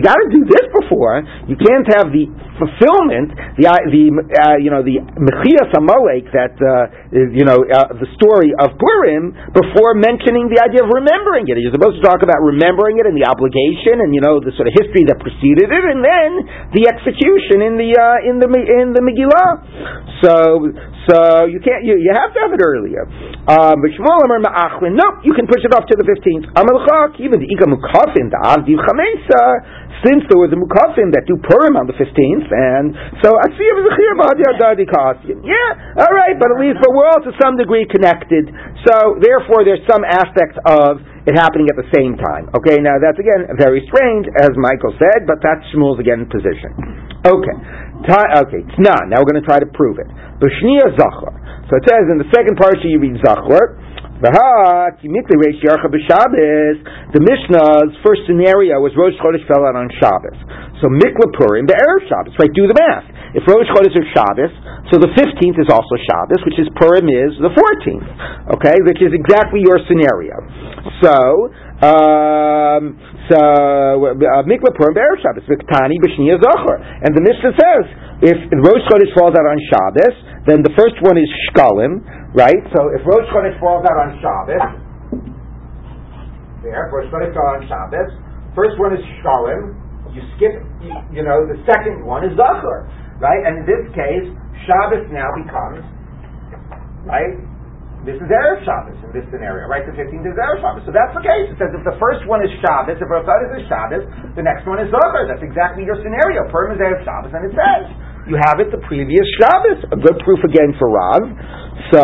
[0.04, 1.24] got to do this before.
[1.48, 2.28] You can't have the
[2.60, 8.52] fulfillment, the the uh, you know the mechias that uh, you know uh, the story
[8.60, 11.56] of Purim before mentioning the idea of remembering it.
[11.64, 14.68] You're supposed to talk about remembering it and the obligation and you know the sort
[14.68, 16.44] of history that preceded it, and then
[16.76, 19.65] the execution in the uh, in the in the Megillah.
[20.24, 20.72] So
[21.12, 23.06] so you can't you, you have to have it earlier.
[23.46, 26.50] Um, but Shmuel Amar Ma'achlin, no, you can push it off to the 15th.
[26.58, 29.44] Amalchak, even the Ika Mukafim, the Avdi Chamesa,
[30.02, 33.66] since there was a Mukafim that do Purim on the 15th, and so I see
[33.66, 34.14] it was a Chir
[35.46, 38.50] Yeah, all right, but at least, but we're all to some degree connected.
[38.90, 42.50] So therefore, there's some aspect of it happening at the same time.
[42.54, 46.74] Okay, now that's again very strange, as Michael said, but that's Shmuel's again position.
[47.26, 47.58] Okay,
[48.46, 49.10] okay, it's not.
[49.10, 50.08] Now we're going to try to prove it.
[50.38, 51.34] B'shnia Zachor.
[51.66, 53.82] So it says in the second part, you read Zachor.
[54.16, 54.32] The
[57.20, 60.40] Mishnah's first scenario was Rosh Chodesh fell out on Shabbos.
[60.80, 62.32] So Mikla the Erev Shabbos.
[62.40, 63.04] Right, do the math.
[63.36, 64.54] If Rosh Chodesh is Shabbos,
[64.88, 68.08] so the 15th is also Shabbos, which is Purim is the 14th.
[68.56, 70.40] Okay, which is exactly your scenario.
[71.04, 71.52] So,
[71.84, 72.96] um,
[73.28, 73.40] so
[74.16, 76.80] uh, Mikla Purim, Erev Shabbos, Viktani, B'Shnia Zocher.
[76.80, 77.84] And the Mishnah says,
[78.24, 80.16] if Rosh Chodesh falls out on Shabbos,
[80.48, 82.64] then the first one is Shkalim, right?
[82.72, 84.64] So if Rosh Chodesh falls out on Shabbos,
[86.64, 88.16] there, Rosh Chodesh falls on Shabbos,
[88.56, 89.76] first one is Shkalim,
[90.16, 90.56] you skip,
[91.12, 92.88] you, know, the second one is Zachor,
[93.20, 93.42] right?
[93.46, 94.28] And in this case,
[94.68, 95.84] Shabbos now becomes,
[97.06, 97.36] right?
[98.06, 99.82] This is Erev Shabbos in this scenario, right?
[99.82, 100.86] The 15th is Erev Shabbos.
[100.86, 101.50] So that's the case.
[101.50, 104.06] It says if the first one is Shabbos, if Chodesh is Shabbos,
[104.38, 105.26] the next one is Zachor.
[105.26, 106.46] That's exactly your scenario.
[106.54, 107.90] Purim is Erev Shabbos, and it says,
[108.30, 109.86] you have it the previous Shabbos.
[109.90, 111.22] A good proof again for Rav.
[111.94, 112.02] So,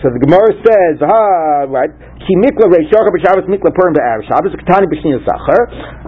[0.00, 1.92] so the Gemara says, ah, right?
[2.20, 5.60] Ki mikla reishocha b'Shabbos mikla purim be'erev Shabbos katani b'shniya sacher.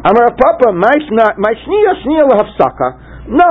[0.08, 2.24] Amar Papa, my shniya shniya.
[3.28, 3.48] No,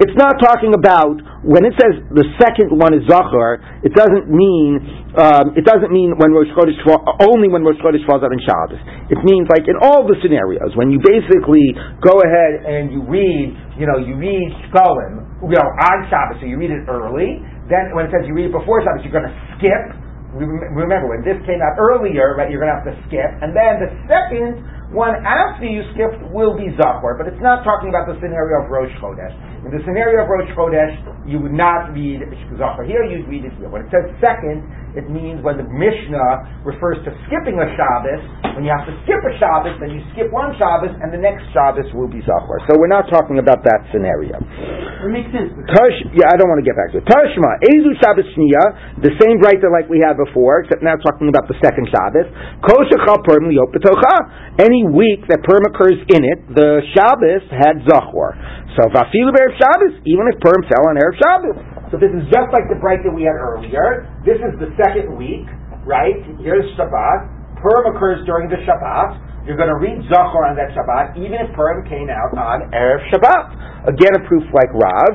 [0.00, 3.60] it's not talking about when it says the second one is Zachar.
[3.84, 4.80] It doesn't mean
[5.20, 6.80] um, it doesn't mean when Rosh Chodesh
[7.20, 8.80] only when Rosh Chodesh falls out in Shabbos.
[9.12, 13.52] It means like in all the scenarios when you basically go ahead and you read,
[13.76, 17.44] you know, you read Shkolim, you know, on Shabbos, so you read it early.
[17.68, 19.84] Then when it says you read it before Shabbos, you're going to skip.
[20.32, 22.48] Remember when this came out earlier, right?
[22.48, 24.64] You're going to have to skip, and then the second
[24.96, 28.72] one after you skipped will be Zachor, but it's not talking about the scenario of
[28.72, 29.51] Rosh Chodesh.
[29.62, 30.90] In the scenario of Rosh Chodesh,
[31.22, 32.18] you would not read
[32.58, 33.70] Zachor here, you'd read it here.
[33.70, 34.66] When it says second,
[34.98, 38.22] it means when the Mishnah refers to skipping a Shabbos,
[38.58, 41.46] when you have to skip a Shabbos, then you skip one Shabbos, and the next
[41.54, 42.58] Shabbos will be Zachor.
[42.66, 44.34] So we're not talking about that scenario.
[44.34, 45.54] It makes sense.
[45.78, 47.06] Tush, yeah, I don't want to get back to it.
[47.06, 51.46] Tashma, Ezu Shabbos Shnia, the same Breita like we had before, except now talking about
[51.46, 52.26] the second Shabbos.
[52.66, 58.34] Koshachal Purim Any week that Purim occurs in it, the Shabbos had Zachor.
[58.76, 61.56] So Vafilu Erev Shabbos, even if Purim fell on Erev Shabbos.
[61.92, 64.08] So this is just like the break that we had earlier.
[64.24, 65.44] This is the second week,
[65.84, 66.16] right?
[66.40, 67.60] Here's Shabbat.
[67.60, 69.44] Purim occurs during the Shabbat.
[69.44, 73.04] You're going to read Zachor on that Shabbat, even if Purim came out on Erev
[73.12, 73.92] Shabbat.
[73.92, 75.12] Again, a proof like Rav.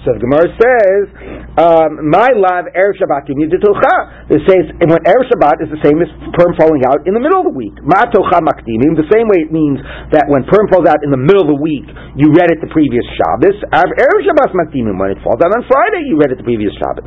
[0.00, 1.04] So the Gemara says,
[1.60, 6.08] um, "My love erev Shabbat It says and when erev Shabbat is the same as
[6.32, 7.76] Purim falling out in the middle of the week.
[7.84, 8.96] Ma tocha makdimim.
[8.96, 9.76] The same way it means
[10.16, 11.84] that when Purim falls out in the middle of the week,
[12.16, 13.60] you read it the previous Shabbos.
[13.76, 14.96] erev Shabbat makdimim.
[14.96, 17.04] When it falls out on Friday, you read it the previous Shabbos.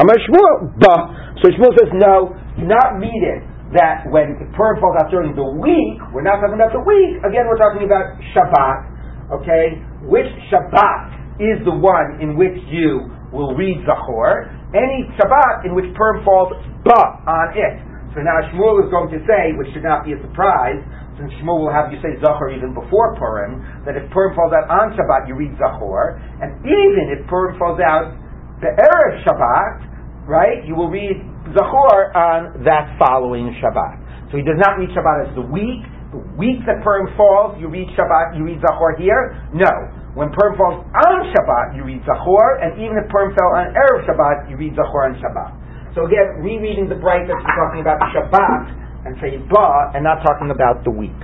[0.00, 1.36] Amar Shmuel, bah.
[1.44, 2.32] So Shmuel says, no,
[2.64, 6.76] not mean it that when Purim falls out during the week, we're not talking about
[6.76, 7.24] the week.
[7.24, 9.40] Again, we're talking about Shabbat.
[9.40, 11.21] Okay, which Shabbat?
[11.40, 14.52] Is the one in which you will read Zachor.
[14.76, 16.52] Any Shabbat in which Purim falls
[16.84, 17.80] ba on it.
[18.12, 20.80] So now Shmuel is going to say, which should not be a surprise,
[21.16, 24.68] since Shmuel will have you say Zachor even before Purim, that if Purim falls out
[24.68, 28.12] on Shabbat, you read Zachor, and even if Purim falls out
[28.60, 31.16] the Erev Shabbat, right, you will read
[31.56, 34.28] Zachor on that following Shabbat.
[34.28, 35.84] So he does not read Shabbat as the week.
[36.12, 39.40] The week that Purim falls, you read Shabbat, you read Zachor here.
[39.56, 39.72] No.
[40.12, 44.04] When Purim falls on Shabbat, you read Zachor, and even if Purim fell on Erev
[44.04, 45.96] Shabbat, you read Zachor on Shabbat.
[45.96, 50.52] So again, rereading the bright that's talking about Shabbat and say Ba, and not talking
[50.52, 51.16] about the week.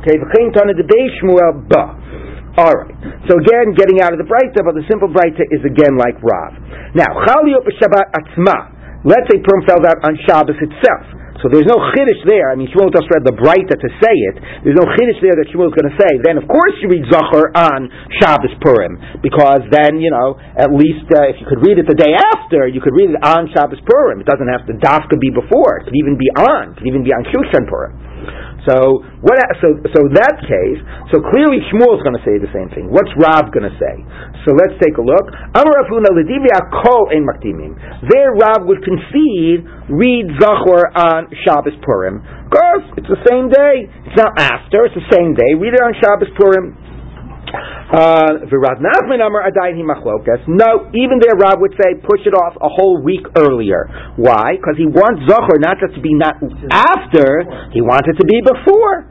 [0.00, 0.86] Okay, the Tana de
[1.18, 1.84] Shmuel Ba.
[2.58, 2.94] All right.
[3.30, 6.54] So again, getting out of the Breita, but the simple Breita is again like Rav.
[6.94, 9.02] Now, Chaliyot Shabbat Atzma.
[9.06, 11.06] Let's say Purim fell out on Shabbos itself.
[11.38, 12.50] So there's no chiddush there.
[12.50, 14.66] I mean, Shmuel just read the Breita to say it.
[14.66, 16.18] There's no chiddush there that Shmuel is going to say.
[16.18, 17.86] Then, of course, you read Zachor on
[18.18, 21.94] Shabbos Purim, because then, you know, at least uh, if you could read it the
[21.94, 24.18] day after, you could read it on Shabbos Purim.
[24.18, 25.78] It doesn't have to, dafka be before.
[25.78, 26.74] It could even be on.
[26.74, 28.07] It could even be on Shushan Purim.
[28.68, 29.40] So what?
[29.64, 30.80] So so that case.
[31.10, 32.92] So clearly Shmuel is going to say the same thing.
[32.92, 33.94] What's Rav going to say?
[34.44, 35.32] So let's take a look.
[38.12, 42.22] There Rav would concede read Zachor on Shabbos Purim.
[42.48, 43.88] Course, it's the same day.
[44.08, 44.88] It's not after.
[44.88, 45.52] It's the same day.
[45.58, 46.77] Read it on Shabbos Purim.
[47.88, 48.44] Uh,
[50.48, 53.88] no, even there Rav would say push it off a whole week earlier.
[54.16, 54.56] Why?
[54.60, 56.36] Because he wants Zachor not just to be not
[56.70, 59.08] after, he wants it to be before.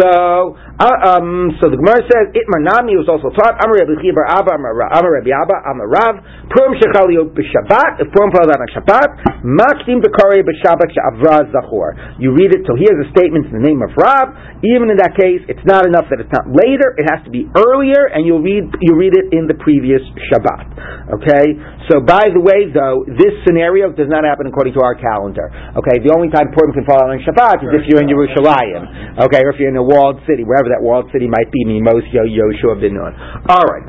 [0.00, 4.26] So, uh, um, so the Gemara says, Itmar Nami was also taught, Amar Rabbi Chibar
[4.26, 6.14] Abba, Amar Rabbi Abba, Amar Rav,
[6.50, 9.10] Purim Shechaliyot b'Shabbat, if Purim falls out on Shabbat,
[9.46, 12.18] Makdim b'Karei b'Shabbat she'avra zachor.
[12.18, 14.34] You read it, so here's a statement in the name of Rav,
[14.66, 17.46] even in that case, it's not enough that it's not later, it has to be
[17.54, 20.74] earlier, and you'll read, you read it in the previous Shabbat.
[21.22, 21.54] Okay?
[21.92, 25.52] So by the way, though, this scenario does not happen according to our calendar.
[25.76, 26.00] Okay?
[26.00, 29.22] The only time Purim can fall on Shabbat is if you're in Yerushalayim.
[29.28, 29.44] Okay?
[29.44, 32.80] Or if you're in a walled city, wherever that walled city might be, Mimos Yoshua
[32.80, 33.12] bin Nun.
[33.48, 33.86] All right.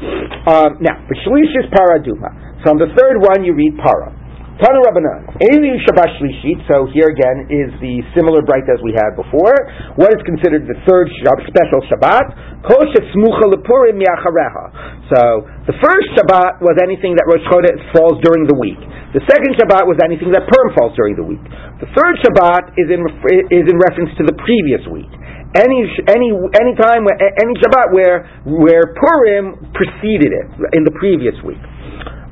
[0.48, 2.64] Um, now, Shlishis Paraduma.
[2.64, 4.26] So on the third one, you read Para.
[4.56, 5.36] Tana Rabbanan.
[5.52, 9.52] Eli Shabbat Shlishit, so here again is the similar bright as we had before.
[10.00, 12.64] What is considered the third special Shabbat?
[12.64, 14.66] Koshet Smucha Lepurim Yachareha.
[15.12, 15.22] So,
[15.68, 18.80] the first Shabbat was anything that Rosh Chodesh falls during the week.
[19.12, 21.44] The second Shabbat was anything that Purim falls during the week.
[21.84, 23.04] The third Shabbat is in,
[23.52, 25.12] is in reference to the previous week
[25.56, 25.80] any
[26.12, 31.62] any any time any Shabbat where where Purim preceded it in the previous week.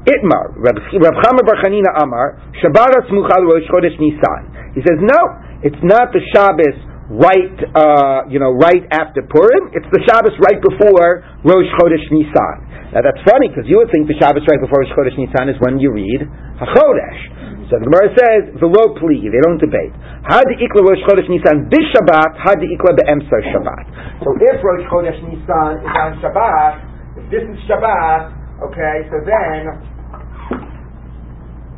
[0.03, 4.75] Itmar Rav Bar Chanina Amar Shabbat Smuchal Rosh Chodesh Nisan.
[4.75, 5.21] He says no,
[5.63, 6.75] it's not the Shabbos
[7.11, 9.71] right uh, you know right after Purim.
[9.71, 12.57] It's the Shabbos right before Rosh Chodesh Nisan.
[12.91, 15.55] Now that's funny because you would think the Shabbos right before Rosh Chodesh Nisan is
[15.63, 16.27] when you read
[16.59, 17.62] HaChodesh.
[17.71, 19.93] So the Gemara says, "Velo pli." They don't debate.
[20.27, 23.85] Had the ikla Rosh Chodesh Nisan this Shabbat, had the ikla be'emsa Shabbat.
[24.23, 26.73] So if Rosh Chodesh Nisan is on Shabbat,
[27.17, 29.75] if this is Shabbat, Okay, so then,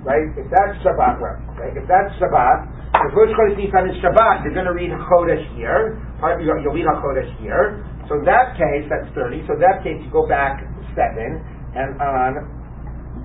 [0.06, 4.54] right, if that's Shabbat, right, if that's Shabbat, if Rosh Chodesh Nisan is Shabbat, you're
[4.54, 5.98] going to read Chodesh here,
[6.44, 10.12] you'll read Chodesh here, so in that case, that's 30, so in that case you
[10.12, 10.62] go back
[10.94, 11.10] 7,
[11.74, 12.46] and on,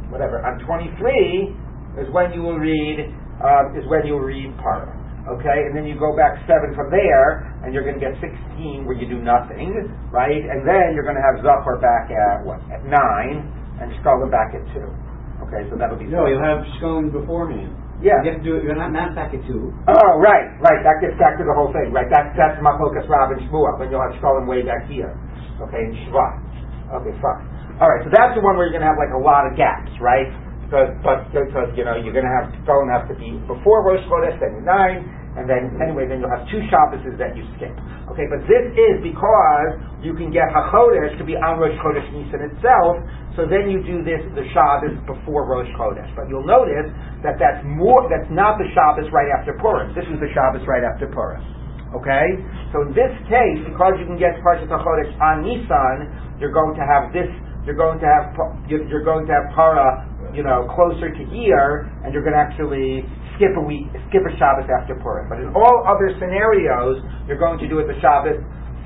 [0.09, 1.53] whatever, on 23
[1.99, 3.11] is when you will read,
[3.43, 4.95] um, is when you will read Parah.
[5.31, 8.89] Okay, and then you go back seven from there, and you're going to get 16
[8.89, 9.69] where you do nothing,
[10.11, 10.43] right?
[10.43, 12.59] And then you're going to have Zachor back at what?
[12.73, 13.45] At nine,
[13.79, 14.89] and Shkolim back at two.
[15.47, 16.09] Okay, so that'll be.
[16.09, 17.77] No, you'll have Shkolim beforehand.
[18.01, 18.17] Yeah.
[18.25, 18.65] You have to do it.
[18.65, 19.71] You're not not back at two.
[19.93, 20.81] Oh, right, right.
[20.89, 22.09] That gets back to the whole thing, right?
[22.09, 23.77] That's that's Machlokas Rav and Shmuel.
[23.77, 25.13] Then you'll have Shkolim way back here.
[25.61, 26.33] Okay, in Shvat.
[26.97, 27.45] Okay, fine.
[27.77, 29.53] All right, so that's the one where you're going to have like a lot of
[29.57, 30.33] gaps, right?
[30.71, 33.83] Because but because you know you're going to have going to have to be before
[33.83, 35.03] Rosh Chodesh, then nine,
[35.35, 37.75] and then anyway, then you'll have two Shabbases that you skip.
[38.07, 42.55] Okay, but this is because you can get Hachodesh to be on Rosh Chodesh Nisan
[42.55, 43.03] itself.
[43.35, 46.07] So then you do this the Shabbos before Rosh Chodesh.
[46.15, 46.87] But you'll notice
[47.27, 49.91] that that's more that's not the Shabbos right after Purim.
[49.99, 51.43] This is the Shabbos right after Purim.
[51.99, 52.27] Okay,
[52.71, 56.87] so in this case, because you can get Parshat Hachodesh on Nisan, you're going to
[56.87, 57.27] have this.
[57.67, 58.35] You're going to have
[58.71, 63.05] you're going to have para you know, closer to year, and you're going to actually
[63.41, 65.33] skip a week, skip a Shabbos after Purim.
[65.33, 68.37] But in all other scenarios, you're going to do it the Shabbos.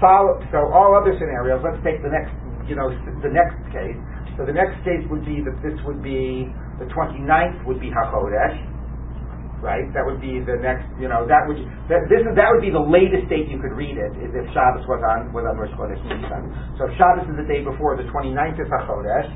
[0.02, 2.35] Follow, so all other scenarios, let's take the next,
[2.66, 2.90] you know,
[3.22, 3.98] the next case.
[4.35, 6.50] So the next case would be that this would be
[6.83, 8.59] the 29th would be Hachodesh,
[9.62, 9.87] right?
[9.94, 12.74] That would be the next, you know, that would that this is that would be
[12.74, 15.70] the latest date you could read it is if Shabbos was on was on Rosh
[15.78, 16.50] Chodesh Nisan.
[16.74, 19.30] So if Shabbos is the day before, the 29th is Hachodesh,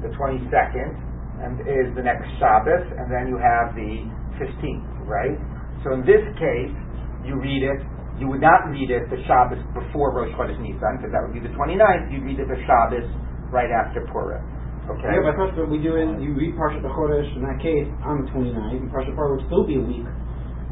[0.00, 0.96] the 22nd,
[1.42, 4.06] and is the next Shabbos, and then you have the
[4.38, 5.38] 15th, right?
[5.86, 6.74] So in this case,
[7.22, 7.80] you read it,
[8.18, 11.42] you would not read it the Shabbos before Rosh Chodesh Nisan, because that would be
[11.42, 13.06] the 29th, you'd read it the Shabbos
[13.54, 14.42] right after Purim.
[14.90, 15.12] Okay?
[15.12, 18.24] Yeah, but first what we do is you read Parshat Chodesh in that case on
[18.24, 20.08] the 29th, and Parshat Purim would still be a week,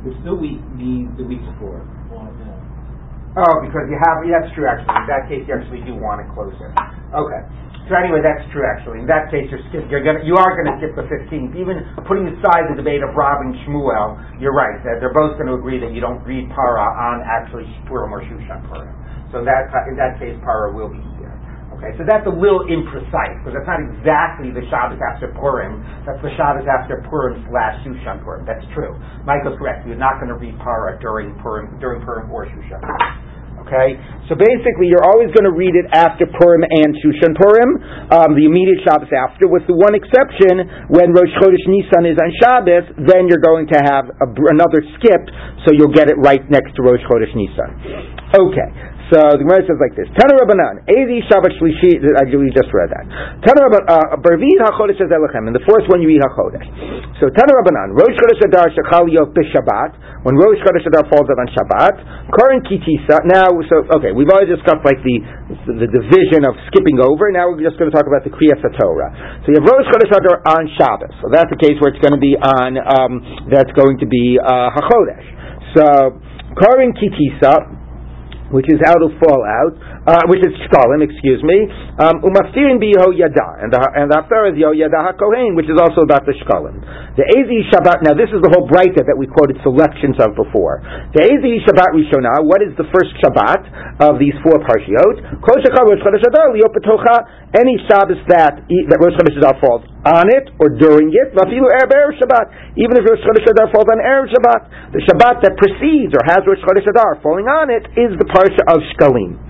[0.02, 1.84] would still be the, the week before.
[3.36, 4.96] Oh, because you have, yeah, that's true actually.
[4.96, 6.95] In that case, you actually do want to close it closer.
[7.16, 7.42] Okay.
[7.88, 8.98] So anyway, that's true actually.
[9.00, 11.54] In that case, you're, skip, you're gonna, you are going to skip the 15th.
[11.54, 14.82] Even putting aside the debate of Rav and Shmuel, you're right.
[14.82, 18.26] That they're both going to agree that you don't read para on actually Purim or
[18.26, 18.90] Shushan Purim.
[19.30, 21.30] So that, uh, in that case, para will be here.
[21.78, 25.78] Okay, so that's a little imprecise because that's not exactly the Shabbos after Purim.
[26.02, 28.42] That's the Shabbos after Purim slash Shushan Purim.
[28.50, 28.98] That's true.
[29.22, 29.86] Michael's correct.
[29.86, 32.82] You're not going to read para during Purim, during Purim or Shushan.
[33.66, 33.98] Okay,
[34.30, 37.82] so basically, you're always going to read it after Purim and Shushan Purim,
[38.14, 42.30] um, the immediate Shabbos after, with the one exception when Rosh Chodesh Nisan is on
[42.38, 45.18] Shabbos, then you're going to have a, another skip,
[45.66, 47.74] so you'll get it right next to Rosh Chodesh Nisan.
[48.38, 48.70] Okay,
[49.06, 52.02] so the Gemara says like this: Tana Rabbanan, Ezi Shabbat Shlishi.
[52.02, 53.06] I we just read that.
[53.46, 56.66] Tana Rabbanan, uh, Barvit Hachodesh Elechem, and the fourth one you eat Hachodesh.
[57.22, 60.26] So Tana Rabbanan, Rosh Chodesh Adar Shechal Yot B'Shabbat.
[60.26, 61.94] When Rosh Chodesh Adar falls out on Shabbat,
[62.34, 63.22] Korin Kitisa.
[63.30, 65.22] Now, so okay, we've already discussed like the
[65.70, 67.30] the division of skipping over.
[67.30, 69.14] Now we're just going to talk about the Kriyas Torah.
[69.46, 71.14] So you have Rosh Chodesh Adar on Shabbos.
[71.22, 72.74] So that's the case where it's going to be on.
[72.74, 73.22] Um,
[73.54, 75.26] that's going to be uh, Hachodesh.
[75.78, 76.18] So
[76.58, 77.75] Korin Kitisa
[78.54, 79.74] which is out of fallout,
[80.06, 81.66] uh, which is shkalim, excuse me,
[81.98, 85.78] um, umaftirin bi yada, and the and the haftarah is yo yada hakohen, which is
[85.78, 86.78] also about the shkalim.
[87.16, 88.04] The ezi Shabbat.
[88.06, 90.84] Now this is the whole Breita that we quoted selections of before.
[91.16, 92.44] The ezi Shabbat Rishonah.
[92.44, 95.24] What is the first Shabbat of these four parshiot?
[97.56, 101.28] Any Shabbos that that Rosh Chodesh Adar falls on it or during it.
[101.32, 106.44] Even if Rosh Chodesh Adar falls on erev Shabbat, the Shabbat that precedes or has
[106.44, 109.46] Rosh Chodesh Adar falling on it is the parsha of Shkalim.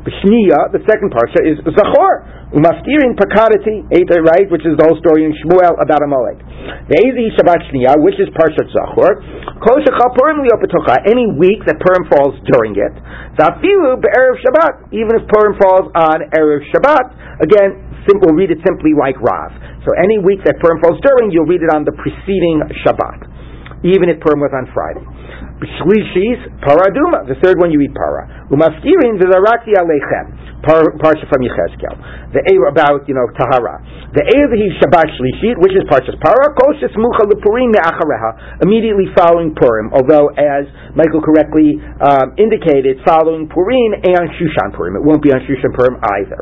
[0.00, 2.12] B'shniya, the second parsha is Zachor,
[2.56, 3.84] umaftirin pakadati,
[4.24, 6.40] right, which is the whole story in Shmuel about Amalek.
[6.88, 9.20] The Ezi Shabbat Shniya, which is parsha Zachor,
[9.60, 12.96] kol shechal Purim liopetocha, any week that Purim falls during it,
[13.36, 18.64] zafilu be'erev Shabbat, even if Purim falls on erev Shabbat, again, sim- we'll read it
[18.64, 19.52] simply like Rav.
[19.84, 24.12] So any week that Purim falls during, you'll read it on the preceding Shabbat, even
[24.12, 25.04] if Purim was on Friday.
[25.60, 27.28] Shlishis, paraduma.
[27.28, 28.48] The third one you eat para.
[28.48, 30.50] Umaftirin v'zarati alechem.
[30.64, 32.29] Parsha from Yechezkel.
[32.30, 33.82] The A about, you know, Tahara.
[34.14, 39.10] The A of the Shabbat Shlishit, which is Parsha Para, Koshis Mucha Lepurim Me'achareha, immediately
[39.18, 44.94] following Purim, although, as Michael correctly um, indicated, following Purim and Shushan Purim.
[44.94, 46.40] It won't be on Shushan Purim either.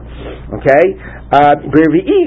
[0.61, 0.85] Okay?
[1.33, 1.57] Uh,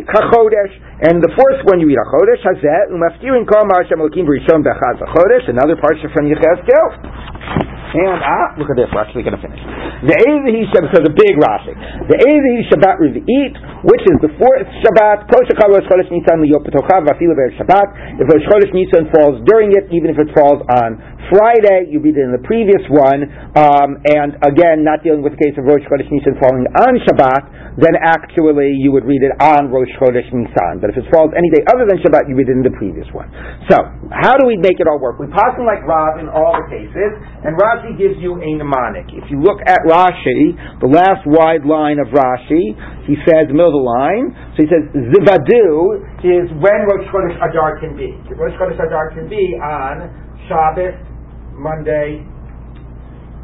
[0.10, 4.26] Kachodesh, and the fourth one you read a Chodesh, Hazeh, Umaftirin Kol Mar Hashem Elokim
[4.26, 7.81] B'Rishon Bechaz Chodesh, another Parsha from Yechezkel.
[7.92, 8.88] And ah, look at this.
[8.96, 9.60] We're actually going to finish.
[9.60, 10.96] The Eizahi Shabbat.
[10.96, 11.76] So the big Rashi.
[12.08, 15.28] The Eizahi Shabbat Revi'it, which is the fourth Shabbat.
[15.28, 17.88] Koshachar Rosh Nisan Shabbat.
[18.16, 21.00] If Rosh Chodesh Nisan falls during it, even if it falls on
[21.32, 23.28] Friday, you read it in the previous one.
[23.56, 27.76] Um, and again, not dealing with the case of Rosh Chodesh Nisan falling on Shabbat,
[27.80, 30.84] then actually you would read it on Rosh Chodesh Nisan.
[30.84, 33.08] But if it falls any day other than Shabbat, you read it in the previous
[33.16, 33.32] one.
[33.72, 33.80] So,
[34.12, 35.20] how do we make it all work?
[35.20, 37.12] We pass like Rav in all the cases,
[37.48, 39.10] and Rashi gives you a mnemonic.
[39.10, 42.78] If you look at Rashi, the last wide line of Rashi,
[43.10, 47.80] he says, middle of the line, so he says, Zivadu is when Rosh Chodesh Adar
[47.82, 48.14] can be.
[48.38, 50.14] Rosh Chodesh Adar can be on
[50.46, 50.94] Shabbos,
[51.58, 52.22] Monday,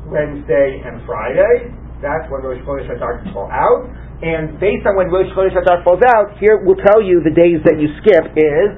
[0.05, 1.73] Wednesday, and Friday.
[2.01, 3.89] That's when Rosh Chodesh Adar can fall out.
[4.21, 7.57] And based on when Rosh Chodesh Adar falls out, here we'll tell you the days
[7.65, 8.69] that you skip is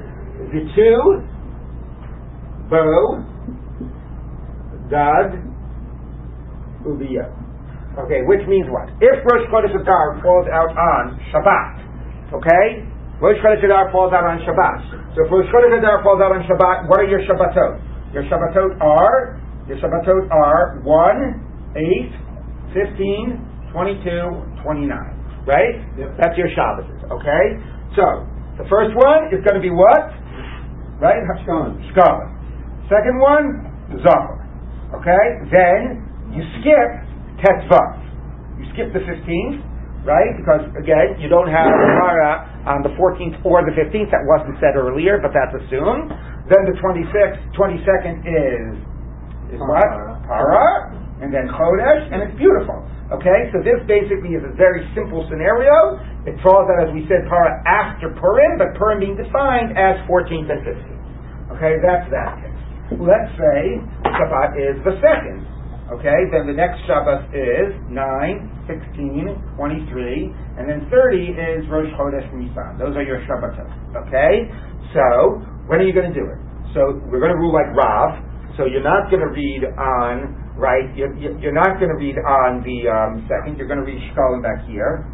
[0.55, 1.27] the two,
[2.71, 3.25] Bo,
[4.89, 5.48] Gad,
[7.99, 8.87] Okay, which means what?
[9.03, 12.85] If Rosh Chodesh Adar falls out on Shabbat, okay,
[13.19, 15.15] Rosh Chodesh Adar falls out on Shabbat.
[15.15, 17.83] So if Rosh Chodesh Adar falls out on Shabbat, what are your Shabbatot?
[18.13, 22.13] Your Shabbatot are, your Shabbatot are 1, 8,
[22.73, 25.19] 15, 22, 29.
[25.45, 25.81] Right?
[25.97, 26.17] Yep.
[26.17, 26.89] That's your Shabbos.
[27.09, 27.43] Okay?
[27.97, 28.05] So,
[28.61, 30.13] the first one is going to be what?
[31.01, 31.19] Right?
[31.41, 31.79] Shkalim.
[31.91, 32.27] Shkalim.
[32.89, 33.45] Second one,
[34.01, 34.39] Zachor.
[34.97, 35.25] Okay?
[35.51, 36.89] Then, you skip
[37.41, 37.97] Tet Vav.
[38.59, 39.63] You skip the 15th,
[40.03, 40.35] right?
[40.35, 44.11] Because, again, you don't have Gemara on the 14th or the 15th.
[44.11, 46.11] That wasn't said earlier, but that's assumed.
[46.51, 48.67] Then the 26th, 22nd is,
[49.55, 49.85] is what?
[50.27, 50.91] Para.
[51.19, 52.79] And then Chodesh, and it's beautiful.
[53.11, 55.99] Okay, so this basically is a very simple scenario.
[56.29, 60.47] It falls out, as we said, Para after Purim, but Purim being defined as 14th
[60.47, 61.01] and 15th.
[61.57, 62.61] Okay, that's that case.
[63.01, 65.43] Let's say Shabbat is the second.
[65.89, 67.97] Okay, then the next Shabbat is 9,
[68.69, 69.25] 16,
[69.57, 72.77] 23, and then 30 is Rosh Chodesh Nisan.
[72.77, 73.65] Those are your Shabbatot.
[74.05, 74.45] Okay,
[74.93, 76.37] so when are you going to do it?
[76.77, 78.21] So we're going to rule like Rav.
[78.57, 80.93] So you're not going to read on right.
[80.95, 83.57] You're, you're not going to read on the um, second.
[83.57, 85.09] You're going to read Shkalim back here,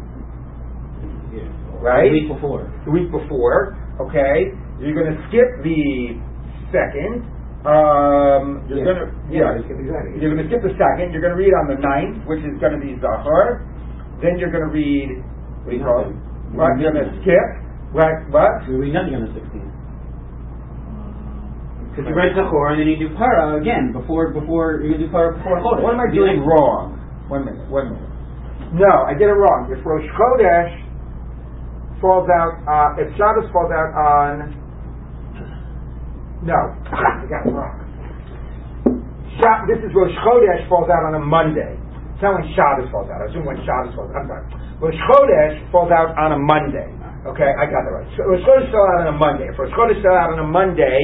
[1.32, 1.48] Yeah.
[1.80, 2.12] right?
[2.12, 2.68] The week before.
[2.84, 3.80] the week before.
[4.04, 6.20] Okay, you're going to skip the
[6.68, 7.24] second.
[7.64, 8.84] Um, you're Yeah.
[8.84, 10.20] going to Yeah, exactly.
[10.20, 11.10] You're going to skip the second.
[11.16, 13.64] You're going to read on the ninth, which is going to be Zachor.
[14.22, 15.24] Then you're going to read.
[15.64, 16.14] What do you call it?
[16.54, 17.48] Right, you're going to skip.
[17.90, 18.18] Right.
[18.30, 18.66] What?
[18.66, 19.72] So we nothing on the 16th.
[21.90, 25.34] Because you read Zachor and then you do Para again before before you do Para
[25.34, 25.82] before Chodesh.
[25.82, 27.00] What am I doing wrong?
[27.28, 27.66] One minute.
[27.72, 28.10] One minute.
[28.76, 29.72] No, I did it wrong.
[29.72, 30.70] If Rosh Chodesh
[32.00, 34.54] falls out, uh, if Shabbos falls out on,
[36.42, 36.58] no,
[36.92, 37.74] I got it wrong.
[39.40, 41.76] Sha- this is Rosh Chodesh falls out on a Monday.
[42.16, 43.20] It's not when Shabbos falls out.
[43.20, 44.24] I assume when Shabbos falls out.
[44.24, 44.46] I'm sorry.
[44.80, 46.88] Rosh Chodesh falls out on a Monday.
[47.28, 48.08] Okay, I got that right.
[48.16, 49.46] So Rosh Chodesh fell out on a Monday.
[49.52, 50.96] If Rosh Chodesh fell out on a Monday,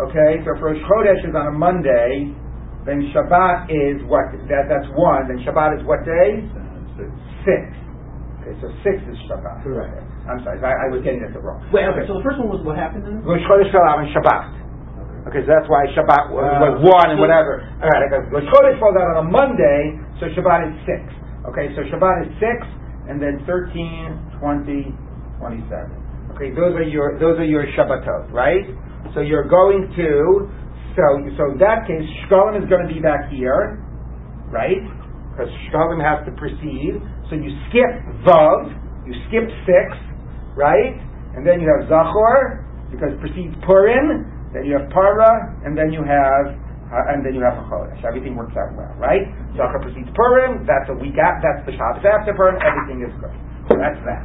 [0.00, 2.32] okay, so if Rosh Chodesh is on a Monday,
[2.88, 4.32] then Shabbat is what?
[4.48, 5.28] That, that's one.
[5.28, 6.40] Then Shabbat is what day?
[7.44, 7.60] Six.
[8.40, 9.60] Okay, so six is Shabbat.
[9.66, 9.92] Correct.
[9.92, 10.04] Okay.
[10.32, 11.60] I'm sorry, I, I was getting it the wrong.
[11.74, 12.08] Wait, okay.
[12.08, 13.20] So the first one was what happened then?
[13.26, 14.55] Rosh Chodesh fell out on Shabbat.
[15.26, 17.66] Okay, so that's why Shabbat was, Uh, was one and whatever.
[17.82, 21.02] All right, because Rosh Chodesh falls out on a Monday, so Shabbat is six.
[21.50, 22.62] Okay, so Shabbat is six,
[23.10, 24.94] and then 13, 20,
[25.42, 25.90] 27.
[26.38, 28.70] Okay, those are your those are your Shabbatot, right?
[29.14, 30.46] So you're going to
[30.94, 31.04] so
[31.36, 33.82] so in that case, Shkolim is going to be back here,
[34.54, 34.78] right?
[35.34, 37.02] Because Shkolim has to precede.
[37.30, 37.90] So you skip
[38.22, 38.70] Vav,
[39.06, 39.98] you skip six,
[40.54, 40.94] right?
[41.34, 44.35] And then you have Zachor because precedes Purim.
[44.56, 46.56] Then you have Para, and then you have
[46.88, 48.00] uh, and then you have a Chodesh.
[48.08, 49.20] Everything works out well, right?
[49.52, 50.64] Zachor precedes Purim.
[50.64, 51.44] That's a week out.
[51.44, 52.56] That's the Shabbos after Purim.
[52.64, 53.36] Everything is good.
[53.68, 54.24] So that's that.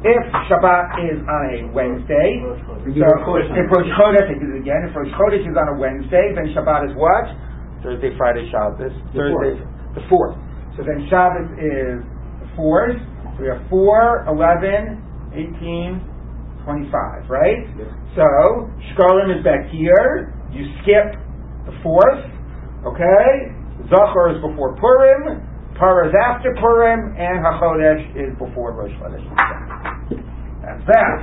[0.00, 4.36] If Shabbat is on a Wednesday, so do Rosh Chodesh on if Rosh Chodesh, I
[4.38, 4.80] do it again.
[4.88, 7.26] If Rosh Chodesh is on a Wednesday, then Shabbat is what?
[7.82, 8.96] Thursday, Friday, Shabbos.
[9.12, 9.60] Thursday,
[9.98, 10.38] the fourth.
[10.78, 12.00] So then Shabbos is
[12.40, 12.96] the fourth.
[13.36, 15.04] So we have 4, 11,
[15.34, 16.00] 18,
[16.64, 17.68] 25, right?
[17.76, 17.92] Yes.
[18.16, 18.24] So
[18.96, 20.32] Shkalim is back here.
[20.48, 21.20] You skip
[21.68, 22.24] the fourth,
[22.88, 23.52] okay?
[23.92, 25.44] Zachor is before Purim.
[25.76, 29.20] Para is after Purim, and HaChodesh is before Rosh Chodesh.
[30.64, 31.18] That's that.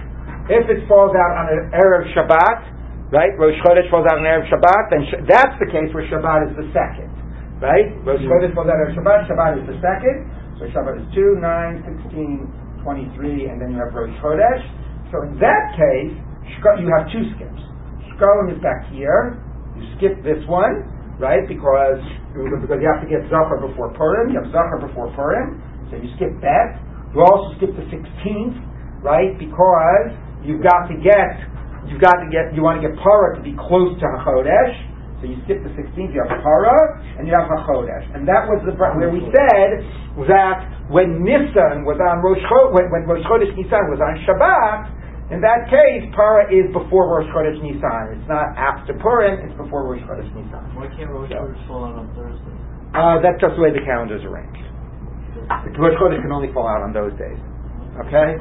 [0.54, 3.34] If it falls out on an Erev Shabbat, right?
[3.41, 6.54] Rosh Chodesh falls out on Erev Shabbat, then sh- that's the case where Shabbat is
[6.62, 7.10] the second,
[7.58, 7.89] right?
[8.06, 8.30] Rosh mm-hmm.
[8.30, 10.30] Chodesh falls out on Shabbat, Shabbat is the second.
[10.62, 14.62] So Shabbat is 2, 9, 16, 23, and then you have Rosh Chodesh.
[15.10, 16.14] So in that case,
[16.80, 17.62] you have two skips.
[18.14, 19.41] Shkalim is back here.
[19.76, 20.86] You skip this one,
[21.18, 21.44] right?
[21.48, 22.02] Because
[22.34, 26.10] because you have to get Zachor before Purim, you have Zachor before Purim, so you
[26.18, 26.82] skip that.
[27.14, 28.58] You also skip the 16th,
[29.06, 29.38] right?
[29.38, 31.46] Because you've got to get
[31.89, 34.94] you've got to get you want to get Para to be close to Hachodesh.
[35.22, 38.12] So you skip the 16th, you have Para, and you have Hachodesh.
[38.12, 39.72] And that was the where we said
[40.28, 45.39] that when Nisan was on Rosh Chodesh, when, when Rosh Chodesh was on Shabbat, in
[45.41, 48.19] that case, Para is before Rosh Chodesh Nisan.
[48.19, 50.63] It's not after Purim, it's before Rosh Chodesh Nisan.
[50.76, 52.55] Why can't Rosh So- Chodesh fall out on Thursday?
[52.93, 54.61] Uh, that's just the way the calendar is arranged.
[55.49, 57.39] The Rosh Chodesh can only fall out on those days.
[58.05, 58.38] Okay?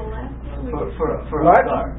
[0.71, 1.65] For, for, for What?
[1.65, 1.93] a start.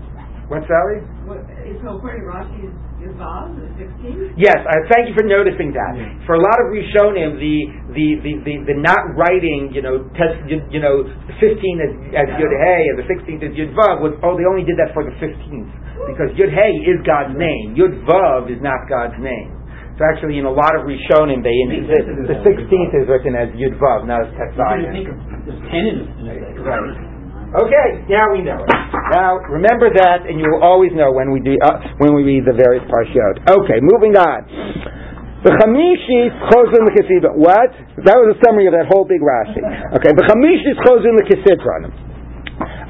[0.52, 1.00] What's Sally?
[1.26, 2.68] What, is no according to Rashi
[3.04, 4.40] is, is the sixteenth?
[4.40, 5.94] Yes, uh, thank you for noticing that.
[5.94, 6.08] Yeah.
[6.26, 7.56] For a lot of Rishonim, the
[7.94, 11.94] the, the, the, the not writing, you know, test, you, you know, the 15th as,
[12.26, 14.96] as Yud Hey and the 16th as Yud Vav was, oh, they only did that
[14.98, 15.70] for the 15th.
[16.10, 17.78] Because Yud Hey is God's name.
[17.78, 19.54] Yud Vav is not God's name.
[19.94, 23.78] So actually, in a lot of Rishonim, they the, the 16th is written as Yud
[23.78, 24.90] Vav, not as You Tetzayin.
[24.90, 26.66] think of there's ten in in.
[26.66, 27.13] Right.
[27.54, 28.70] Okay, now we know it.
[29.14, 32.50] Now remember that, and you will always know when we do uh, when we read
[32.50, 33.46] the various parshiot.
[33.46, 34.42] Okay, moving on.
[35.46, 36.90] The Chamishis chozin.
[37.38, 37.70] What?
[38.10, 39.62] That was a summary of that whole big Rashi.
[40.02, 42.13] Okay, the Chamishis chozin l'kesidron.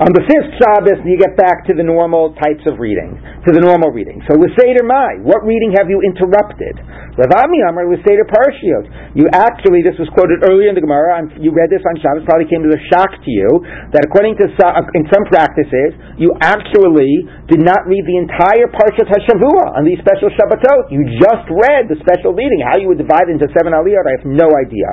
[0.01, 3.13] On the fifth Shabbos, you get back to the normal types of reading,
[3.45, 4.25] to the normal reading.
[4.25, 6.81] So Liseder Mai, what reading have you interrupted?
[7.13, 9.13] Rav Ami Amar Liseder Parshiot.
[9.13, 12.25] You actually, this was quoted earlier in the Gemara, and you read this on Shabbos,
[12.25, 13.45] probably came as a shock to you,
[13.93, 18.65] that according to some, uh, in some practices, you actually did not read the entire
[18.73, 20.89] Parshat HaShavua on these special Shabbatot.
[20.89, 22.65] You just read the special reading.
[22.65, 24.89] How you would divide into seven aliyot, I have no idea.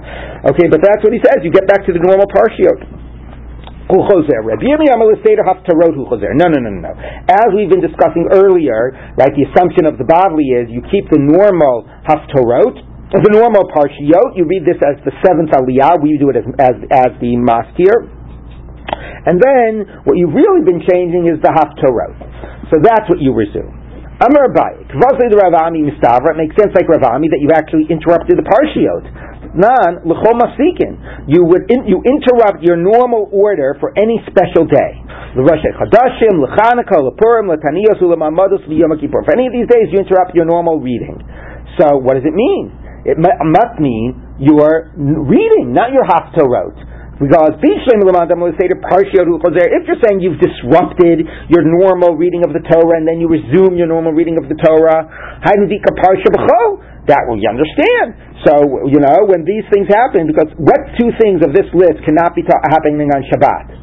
[0.53, 1.41] Okay, but that's what he says.
[1.41, 3.10] You get back to the normal Parshiot.
[3.91, 3.99] Hu.
[4.07, 6.07] Rabbi Haftarot Hu.
[6.07, 6.93] No, no, no, no.
[7.27, 11.19] As we've been discussing earlier, right, the assumption of the Bavli is you keep the
[11.19, 12.79] normal Haftarot,
[13.11, 16.77] the normal Parshiot, you read this as the seventh Aliyah, we do it as, as,
[16.95, 18.07] as the Maftir.
[19.27, 22.71] And then, what you've really been changing is the Haftarot.
[22.71, 23.81] So that's what you resume.
[24.23, 27.51] Amar Abaye, Kvazli the Rav Ami Mistavra, it makes sense like Rav Ami that you
[27.57, 29.40] actually interrupted the Parshiot.
[29.55, 31.27] Nan l'chol masikin.
[31.27, 34.93] You would in, you interrupt your normal order for any special day.
[35.35, 39.23] L'Rosh Chadashim, l'Chanukah, l'Purim, l'Taniyos, l'Mamados, l'Yom Kippur.
[39.25, 41.19] For any of these days, you interrupt your normal reading.
[41.79, 42.73] So what does it mean?
[43.05, 46.77] It must mean your reading, not your haftorot.
[47.21, 47.69] Because if
[49.85, 51.21] you're saying you've disrupted
[51.53, 54.57] your normal reading of the Torah and then you resume your normal reading of the
[54.57, 55.05] Torah,
[57.09, 58.17] that you understand.
[58.45, 62.33] So, you know, when these things happen, because what two things of this list cannot
[62.37, 63.81] be ta- happening on Shabbat?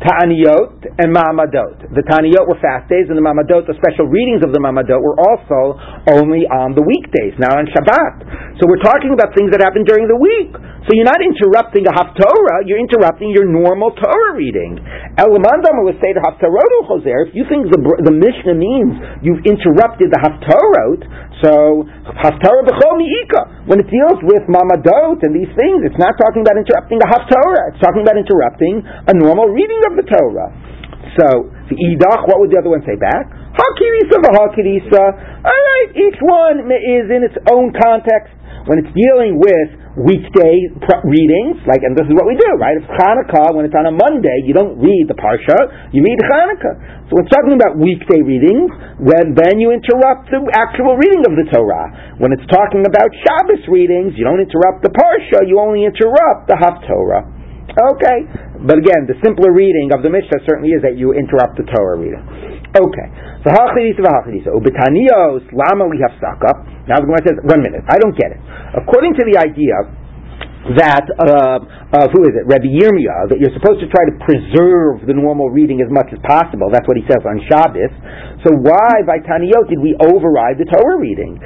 [0.00, 1.92] Ta'aniyot and Mamadot.
[1.92, 5.12] The Ta'aniyot were fast days, and the Mamadot, the special readings of the Mamadot, were
[5.20, 5.76] also
[6.16, 8.56] only on the weekdays, not on Shabbat.
[8.56, 10.56] So we're talking about things that happen during the week.
[10.88, 14.80] So you're not interrupting a Haftorah, you're interrupting your normal Torah reading.
[15.20, 20.08] Elamandam will say to Haftarot Choser, if you think the, the Mishnah means you've interrupted
[20.08, 21.04] the Haftorot,
[21.44, 21.84] so
[22.16, 23.68] Haftarah B'chol Mi'ika.
[23.68, 27.76] When it deals with Mamadot and these things, it's not talking about interrupting the Haftorah,
[27.76, 30.48] it's talking about interrupting a normal reading of the Torah.
[31.20, 33.28] So, the Idach, what would the other one say back?
[33.52, 35.04] Hakirisa v'Hakirisa.
[35.44, 38.32] Alright, each one is in its own context.
[38.68, 40.70] When it's dealing with weekday
[41.02, 42.78] readings, like, and this is what we do, right?
[42.78, 47.10] If Hanukkah, when it's on a Monday, you don't read the Parsha, you read Hanukkah.
[47.10, 48.70] So it's talking about weekday readings,
[49.02, 52.18] when then you interrupt the actual reading of the Torah.
[52.22, 56.54] When it's talking about Shabbos readings, you don't interrupt the Parsha, you only interrupt the
[56.54, 57.40] Haftorah.
[57.70, 58.18] Okay.
[58.66, 61.96] But again, the simpler reading of the Mishnah certainly is that you interrupt the Torah
[61.98, 62.59] reading.
[62.70, 63.06] Okay.
[63.42, 64.54] So hachidisa v'hachidisa.
[64.54, 66.86] Ubetanios lama lihafsaka.
[66.86, 68.40] Now the Gemara says, one minute, I don't get it.
[68.78, 69.74] According to the idea
[70.76, 71.56] that uh,
[71.88, 75.48] uh, who is it, Rabbi Yirmiyah, that you're supposed to try to preserve the normal
[75.48, 76.68] reading as much as possible.
[76.68, 77.90] That's what he says on Shabbos.
[78.44, 81.40] So why by Taniyot did we override the Torah reading?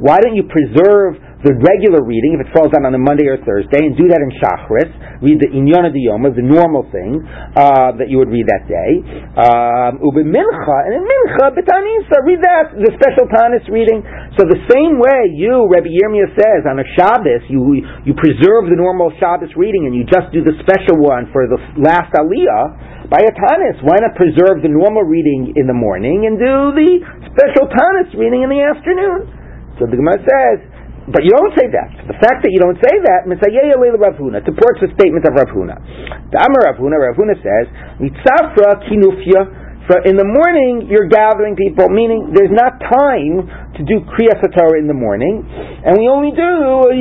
[0.00, 3.36] Why don't you preserve the regular reading if it falls out on a Monday or
[3.44, 4.88] Thursday, and do that in Shachris.
[5.20, 8.92] Read the Inyana Diyoma, the normal thing uh, that you would read that day.
[9.36, 14.00] Um, Ube Mincha, and in Mincha, Betanisa, read that, the special Tanis reading.
[14.40, 17.60] So the same way you, Rabbi Yirmiyah says, on a Shabbos, you,
[18.08, 21.60] you preserve the normal Shabbos reading and you just do the special one for the
[21.76, 26.40] last Aliyah, by a Tanis, why not preserve the normal reading in the morning and
[26.40, 27.04] do the
[27.36, 29.28] special Tanis reading in the afternoon?
[29.76, 30.73] So the Gemara says,
[31.04, 32.08] but you don't say that.
[32.08, 35.36] The fact that you don't say that, Misayeya Leila Rav Huna, supports the statement of
[35.36, 35.76] Rav Huna.
[36.32, 37.68] The Amar Rav Huna, Rav Huna says,
[38.00, 39.64] Mitzafra kinufya,
[40.08, 43.44] in the morning you're gathering people, meaning there's not time
[43.76, 46.50] to do Kriyas Torah in the morning, and we only do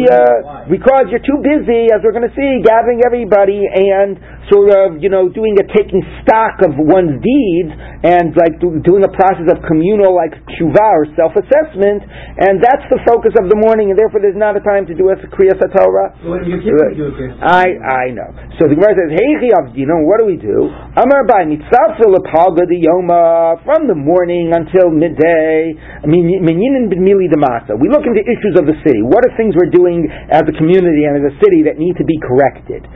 [0.09, 4.17] uh, because you're too busy, as we're going to see, gathering everybody and
[4.51, 7.71] sort of, you know, doing a taking stock of one's deeds
[8.03, 12.03] and like do, doing a process of communal like tshuva or self-assessment,
[12.41, 15.09] and that's the focus of the morning, and therefore there's not a time to do
[15.09, 16.11] a Kriya Torah.
[16.25, 17.37] Well, you can't do it.
[17.39, 18.27] I I know.
[18.59, 19.43] So the Gemara says, Hey
[19.73, 20.69] you know, what do we do?
[20.97, 25.73] Amar by yoma from the morning until midday.
[25.77, 27.75] I mean, minyin b'mili demasa.
[27.75, 29.03] We look into issues of the city.
[29.03, 32.05] What are things we're doing as a community and as a city that need to
[32.07, 32.87] be corrected?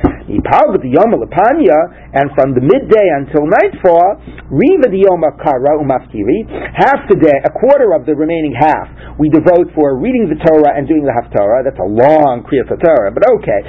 [2.18, 7.94] and from the midday until nightfall, Riva Diyoma Kara Umafkiri, half the day, a quarter
[7.94, 8.88] of the remaining half,
[9.20, 11.66] we devote for reading the Torah and doing the Haftarah.
[11.66, 13.62] That's a long Kriyat Torah, but okay.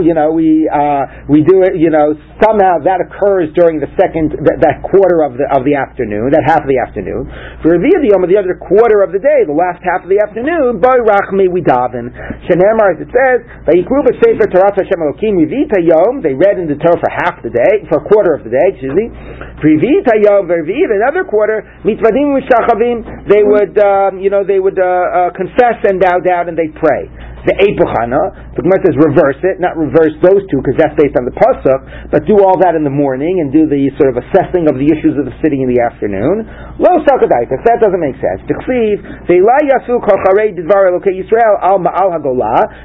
[0.00, 1.76] You know, we uh, we do it.
[1.76, 5.76] You know, somehow that occurs during the second that, that quarter of the of the
[5.76, 7.28] afternoon, that half of the afternoon.
[7.60, 11.02] For Diyom, the other quarter of the day, the last half of the afternoon, Boy
[11.02, 12.14] Rachmi we daven.
[12.46, 16.22] Shenemar, as it says, Vayikru Sefer Torah Hashem Elokim Rivita Yom.
[16.22, 18.66] They read in the Torah for half the day, for a quarter of the day,
[18.70, 19.10] excuse me.
[19.58, 24.86] Privita Yom Verviv, another quarter, Mitvadim Mishachavim, they would, um, you know, they would uh,
[24.86, 27.10] uh, confess and bow down and they pray
[27.46, 28.52] the Epuchana.
[28.58, 32.10] The Gemara says reverse it, not reverse those two because that's based on the pasuk,
[32.10, 34.88] but do all that in the morning and do the sort of assessing of the
[34.90, 36.44] issues of the city in the afternoon.
[36.82, 37.62] Lo sakadaitas.
[37.62, 38.42] That doesn't make sense.
[38.50, 42.18] Tichsiv ve'la yasu kol charei dvar elokei Yisrael al ma'al.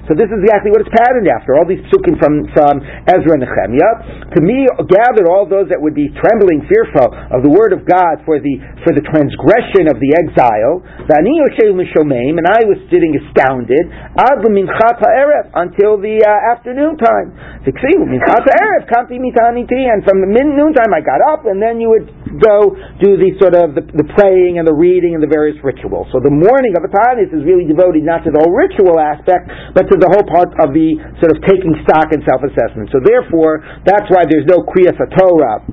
[0.05, 1.57] So this is exactly what it's patterned after.
[1.57, 4.29] All these psukim from from Ezra and Nehemiah.
[4.37, 8.21] To me, gathered all those that would be trembling, fearful of the word of God
[8.27, 10.83] for the for the transgression of the exile.
[11.11, 13.87] And I was sitting astounded.
[14.19, 17.33] Ad minchat ha'erev until the uh, afternoon time.
[17.65, 21.89] minchat ha'erev kanti mitaniti, and from the noon time I got up, and then you
[21.89, 22.07] would
[22.39, 26.07] go do the sort of the, the praying and the reading and the various rituals.
[26.11, 29.51] So the morning of a Tanis is really devoted not to the whole ritual aspect,
[29.75, 32.91] but to the whole part of the sort of taking stock and self-assessment.
[32.91, 35.63] So therefore, that's why there's no Kriyas Torah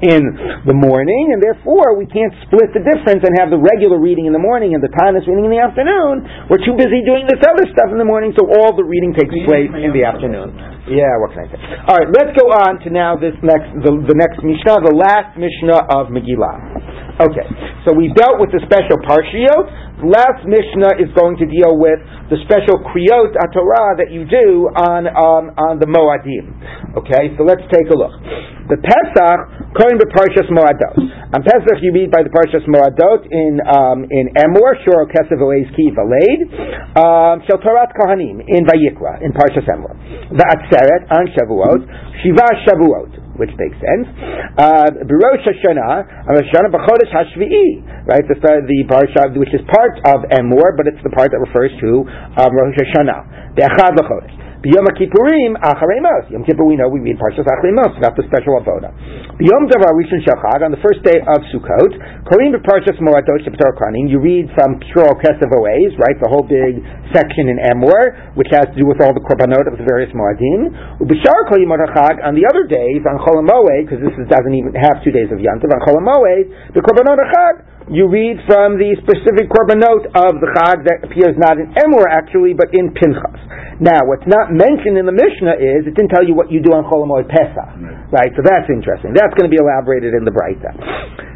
[0.00, 0.22] in
[0.64, 4.32] the morning, and therefore we can't split the difference and have the regular reading in
[4.32, 6.24] the morning and the Tanis reading in the afternoon.
[6.48, 9.32] We're too busy doing this other stuff in the morning, so all the reading takes
[9.44, 10.56] place in the afternoon.
[10.88, 11.60] Yeah, what can I say?
[11.86, 15.36] All right, let's go on to now this next the, the next Mishnah, the last
[15.36, 17.20] Mishnah of Megillah.
[17.20, 17.44] Okay,
[17.84, 19.89] so we dealt with the special parshiot.
[20.00, 22.00] Last Mishnah is going to deal with
[22.32, 26.56] the special kriyot Torah that you do on um, on the Moadim.
[26.96, 28.16] Okay, so let's take a look.
[28.72, 29.40] The Pesach,
[29.74, 30.96] according to Parshas Moadot.
[31.34, 35.42] On Pesach, you read by the Parshas Moadot in um, in Emor, Shor Kesev
[35.76, 36.40] Ki Valed,
[36.96, 39.92] um, Shel Torah Kohanim in Vayikra in Parshas Emor.
[40.32, 41.82] Va'atzeret on Shavuot,
[42.22, 44.04] Shiva Shavuot which makes sense.
[44.60, 48.20] Uh, Rosh Hashanah, Rosh Hashanah B'chodesh Hashvi'i, right?
[48.28, 52.04] The, the parsha which is part of Emor, but it's the part that refers to
[52.38, 53.54] um, Rosh Hashanah.
[53.56, 54.49] Be'achad B'chodesh.
[54.60, 56.28] B'Yom Kippurim, Acharei Mos.
[56.28, 58.92] Yom Kippur, we know we read Parshas Acharei Mos about the special avoda.
[59.40, 61.96] B'Yom Davar Rishon Shachag, on the first day of Sukkot,
[62.28, 63.72] Korim B'Parshas Moatot Sheptor
[64.04, 66.76] you read from Shor Oays, right, the whole big
[67.08, 70.76] section in Emor, which has to do with all the korbanot of the various Moadim.
[71.08, 73.40] B'Shar Kolim Chag, on the other days, on Chol
[73.80, 76.04] because this is, doesn't even have two days of Yantav, on Chol
[76.76, 81.56] the korbanot Chag, you read from the specific korbanot of the Chag that appears not
[81.56, 83.40] in Emor actually, but in Pinchas.
[83.80, 86.74] Now, what's not mentioned in the Mishnah is it didn't tell you what you do
[86.76, 87.70] on Chol Pesach,
[88.12, 88.32] right?
[88.36, 89.16] So that's interesting.
[89.16, 90.70] That's going to be elaborated in the Breita.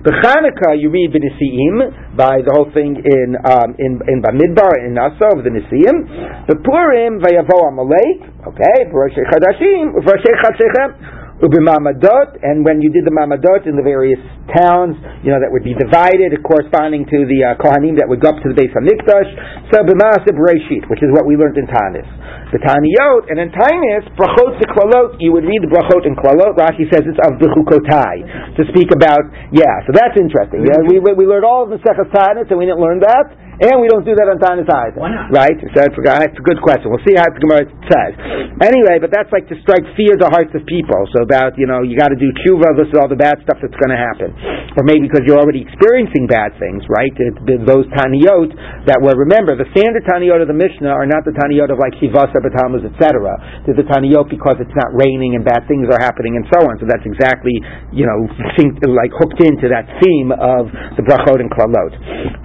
[0.04, 4.92] The Chanukah you read B'Nisiim by the whole thing in um, in in Bamidbar in
[4.92, 6.44] Nasa of the Nisiim.
[6.44, 8.20] The Purim Vayavo Amalek.
[8.52, 11.23] Okay, Rosh Chadashim, Rosh Chatzechem.
[11.44, 14.18] Ubimamadot, and when you did the mamadot in the various
[14.56, 18.32] towns, you know, that would be divided corresponding to the uh, Kohanim that would go
[18.32, 19.28] up to the base of Mikdash,
[19.68, 22.08] so B'maaseh Bereshit, which is what we learned in Tanis.
[22.48, 26.56] The Taniyot, and in Tanis, Brachot the Klalot, you would read the Brachot in Klalot,
[26.56, 30.64] Rashi says it's of the Chukotai, to speak about, yeah, so that's interesting.
[30.64, 33.36] Yeah, we, we learned all of the Sechas Tanis, and we didn't learn that.
[33.62, 34.98] And we don't do that on Tanis either.
[34.98, 35.30] Why not?
[35.30, 35.54] Right?
[35.54, 36.90] So that's, a good question.
[36.90, 38.12] We'll see how the Gemara says.
[38.58, 41.06] Anyway, but that's like to strike fear to the hearts of people.
[41.14, 43.62] So about, you know, you got to do tshuva, this is all the bad stuff
[43.62, 44.34] that's going to happen.
[44.74, 47.14] Or maybe because you're already experiencing bad things, right?
[47.14, 51.34] It, those Taniyot that were, remember, the standard Taniyot of the Mishnah are not the
[51.34, 53.38] Taniyot of like Shivasa, Batamuz, etc.
[53.66, 56.74] They're the Taniyot because it's not raining and bad things are happening and so on.
[56.82, 57.54] So that's exactly,
[57.94, 58.26] you know,
[58.58, 61.94] think, like hooked into that theme of the Brachot and Klalot.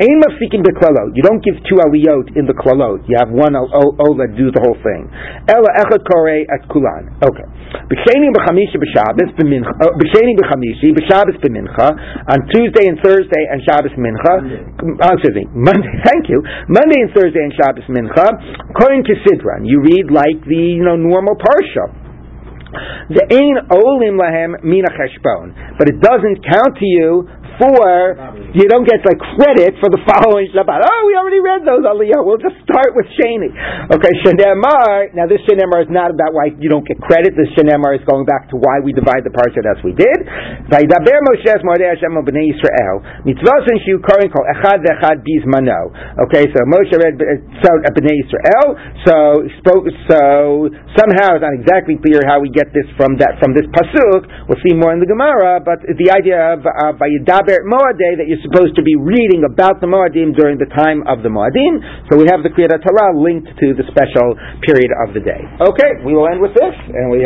[0.01, 1.15] Aim of seeking the Klalot klalot.
[1.15, 3.07] You don't give two aliyot in the klalot.
[3.07, 5.07] You have one ola do the whole thing.
[5.47, 7.15] Ela echad kore at kulan.
[7.23, 7.47] Okay.
[7.87, 9.71] B'chamishi b'Shabbos b'mincha.
[9.79, 11.87] uh, b'chamishi b'Shabbos b'mincha
[12.27, 14.33] on Tuesday and Thursday and Shabbos mincha.
[14.99, 15.89] Uh, excuse me, Monday.
[16.07, 16.41] Thank you.
[16.67, 18.27] Monday and Thursday and Shabbos mincha.
[18.75, 22.09] According to Sidran, you read like the you know normal parsha.
[23.09, 27.25] The ain olim lahem mina cheshbon, but it doesn't count to you
[27.59, 28.15] for
[28.55, 30.79] you don't get like credit for the following Shabbat.
[30.79, 32.23] Oh, we already read those aliyah.
[32.23, 33.51] We'll just start with Shani.
[33.91, 35.13] Okay, Shenemar.
[35.13, 37.35] Now this Shenemar is not about why you don't get credit.
[37.35, 40.23] This Shenemar is going back to why we divide the parsha as we did.
[42.23, 43.03] Bnei Yisrael.
[46.25, 47.15] Okay, so Moshe read
[47.59, 48.67] so uh, bnei Yisrael.
[49.03, 49.15] So
[49.59, 49.85] spoke.
[50.07, 54.25] So somehow it's not exactly clear how we get this from that from this pasuk.
[54.47, 56.93] We'll see more in the Gemara, but the idea of uh,
[57.65, 61.33] Moadeh that you're supposed to be reading about the Moadim during the time of the
[61.33, 61.81] Moadim.
[62.05, 65.41] So we have the Kriyat Torah linked to the special period of the day.
[65.57, 67.17] Okay, we will end with this, and we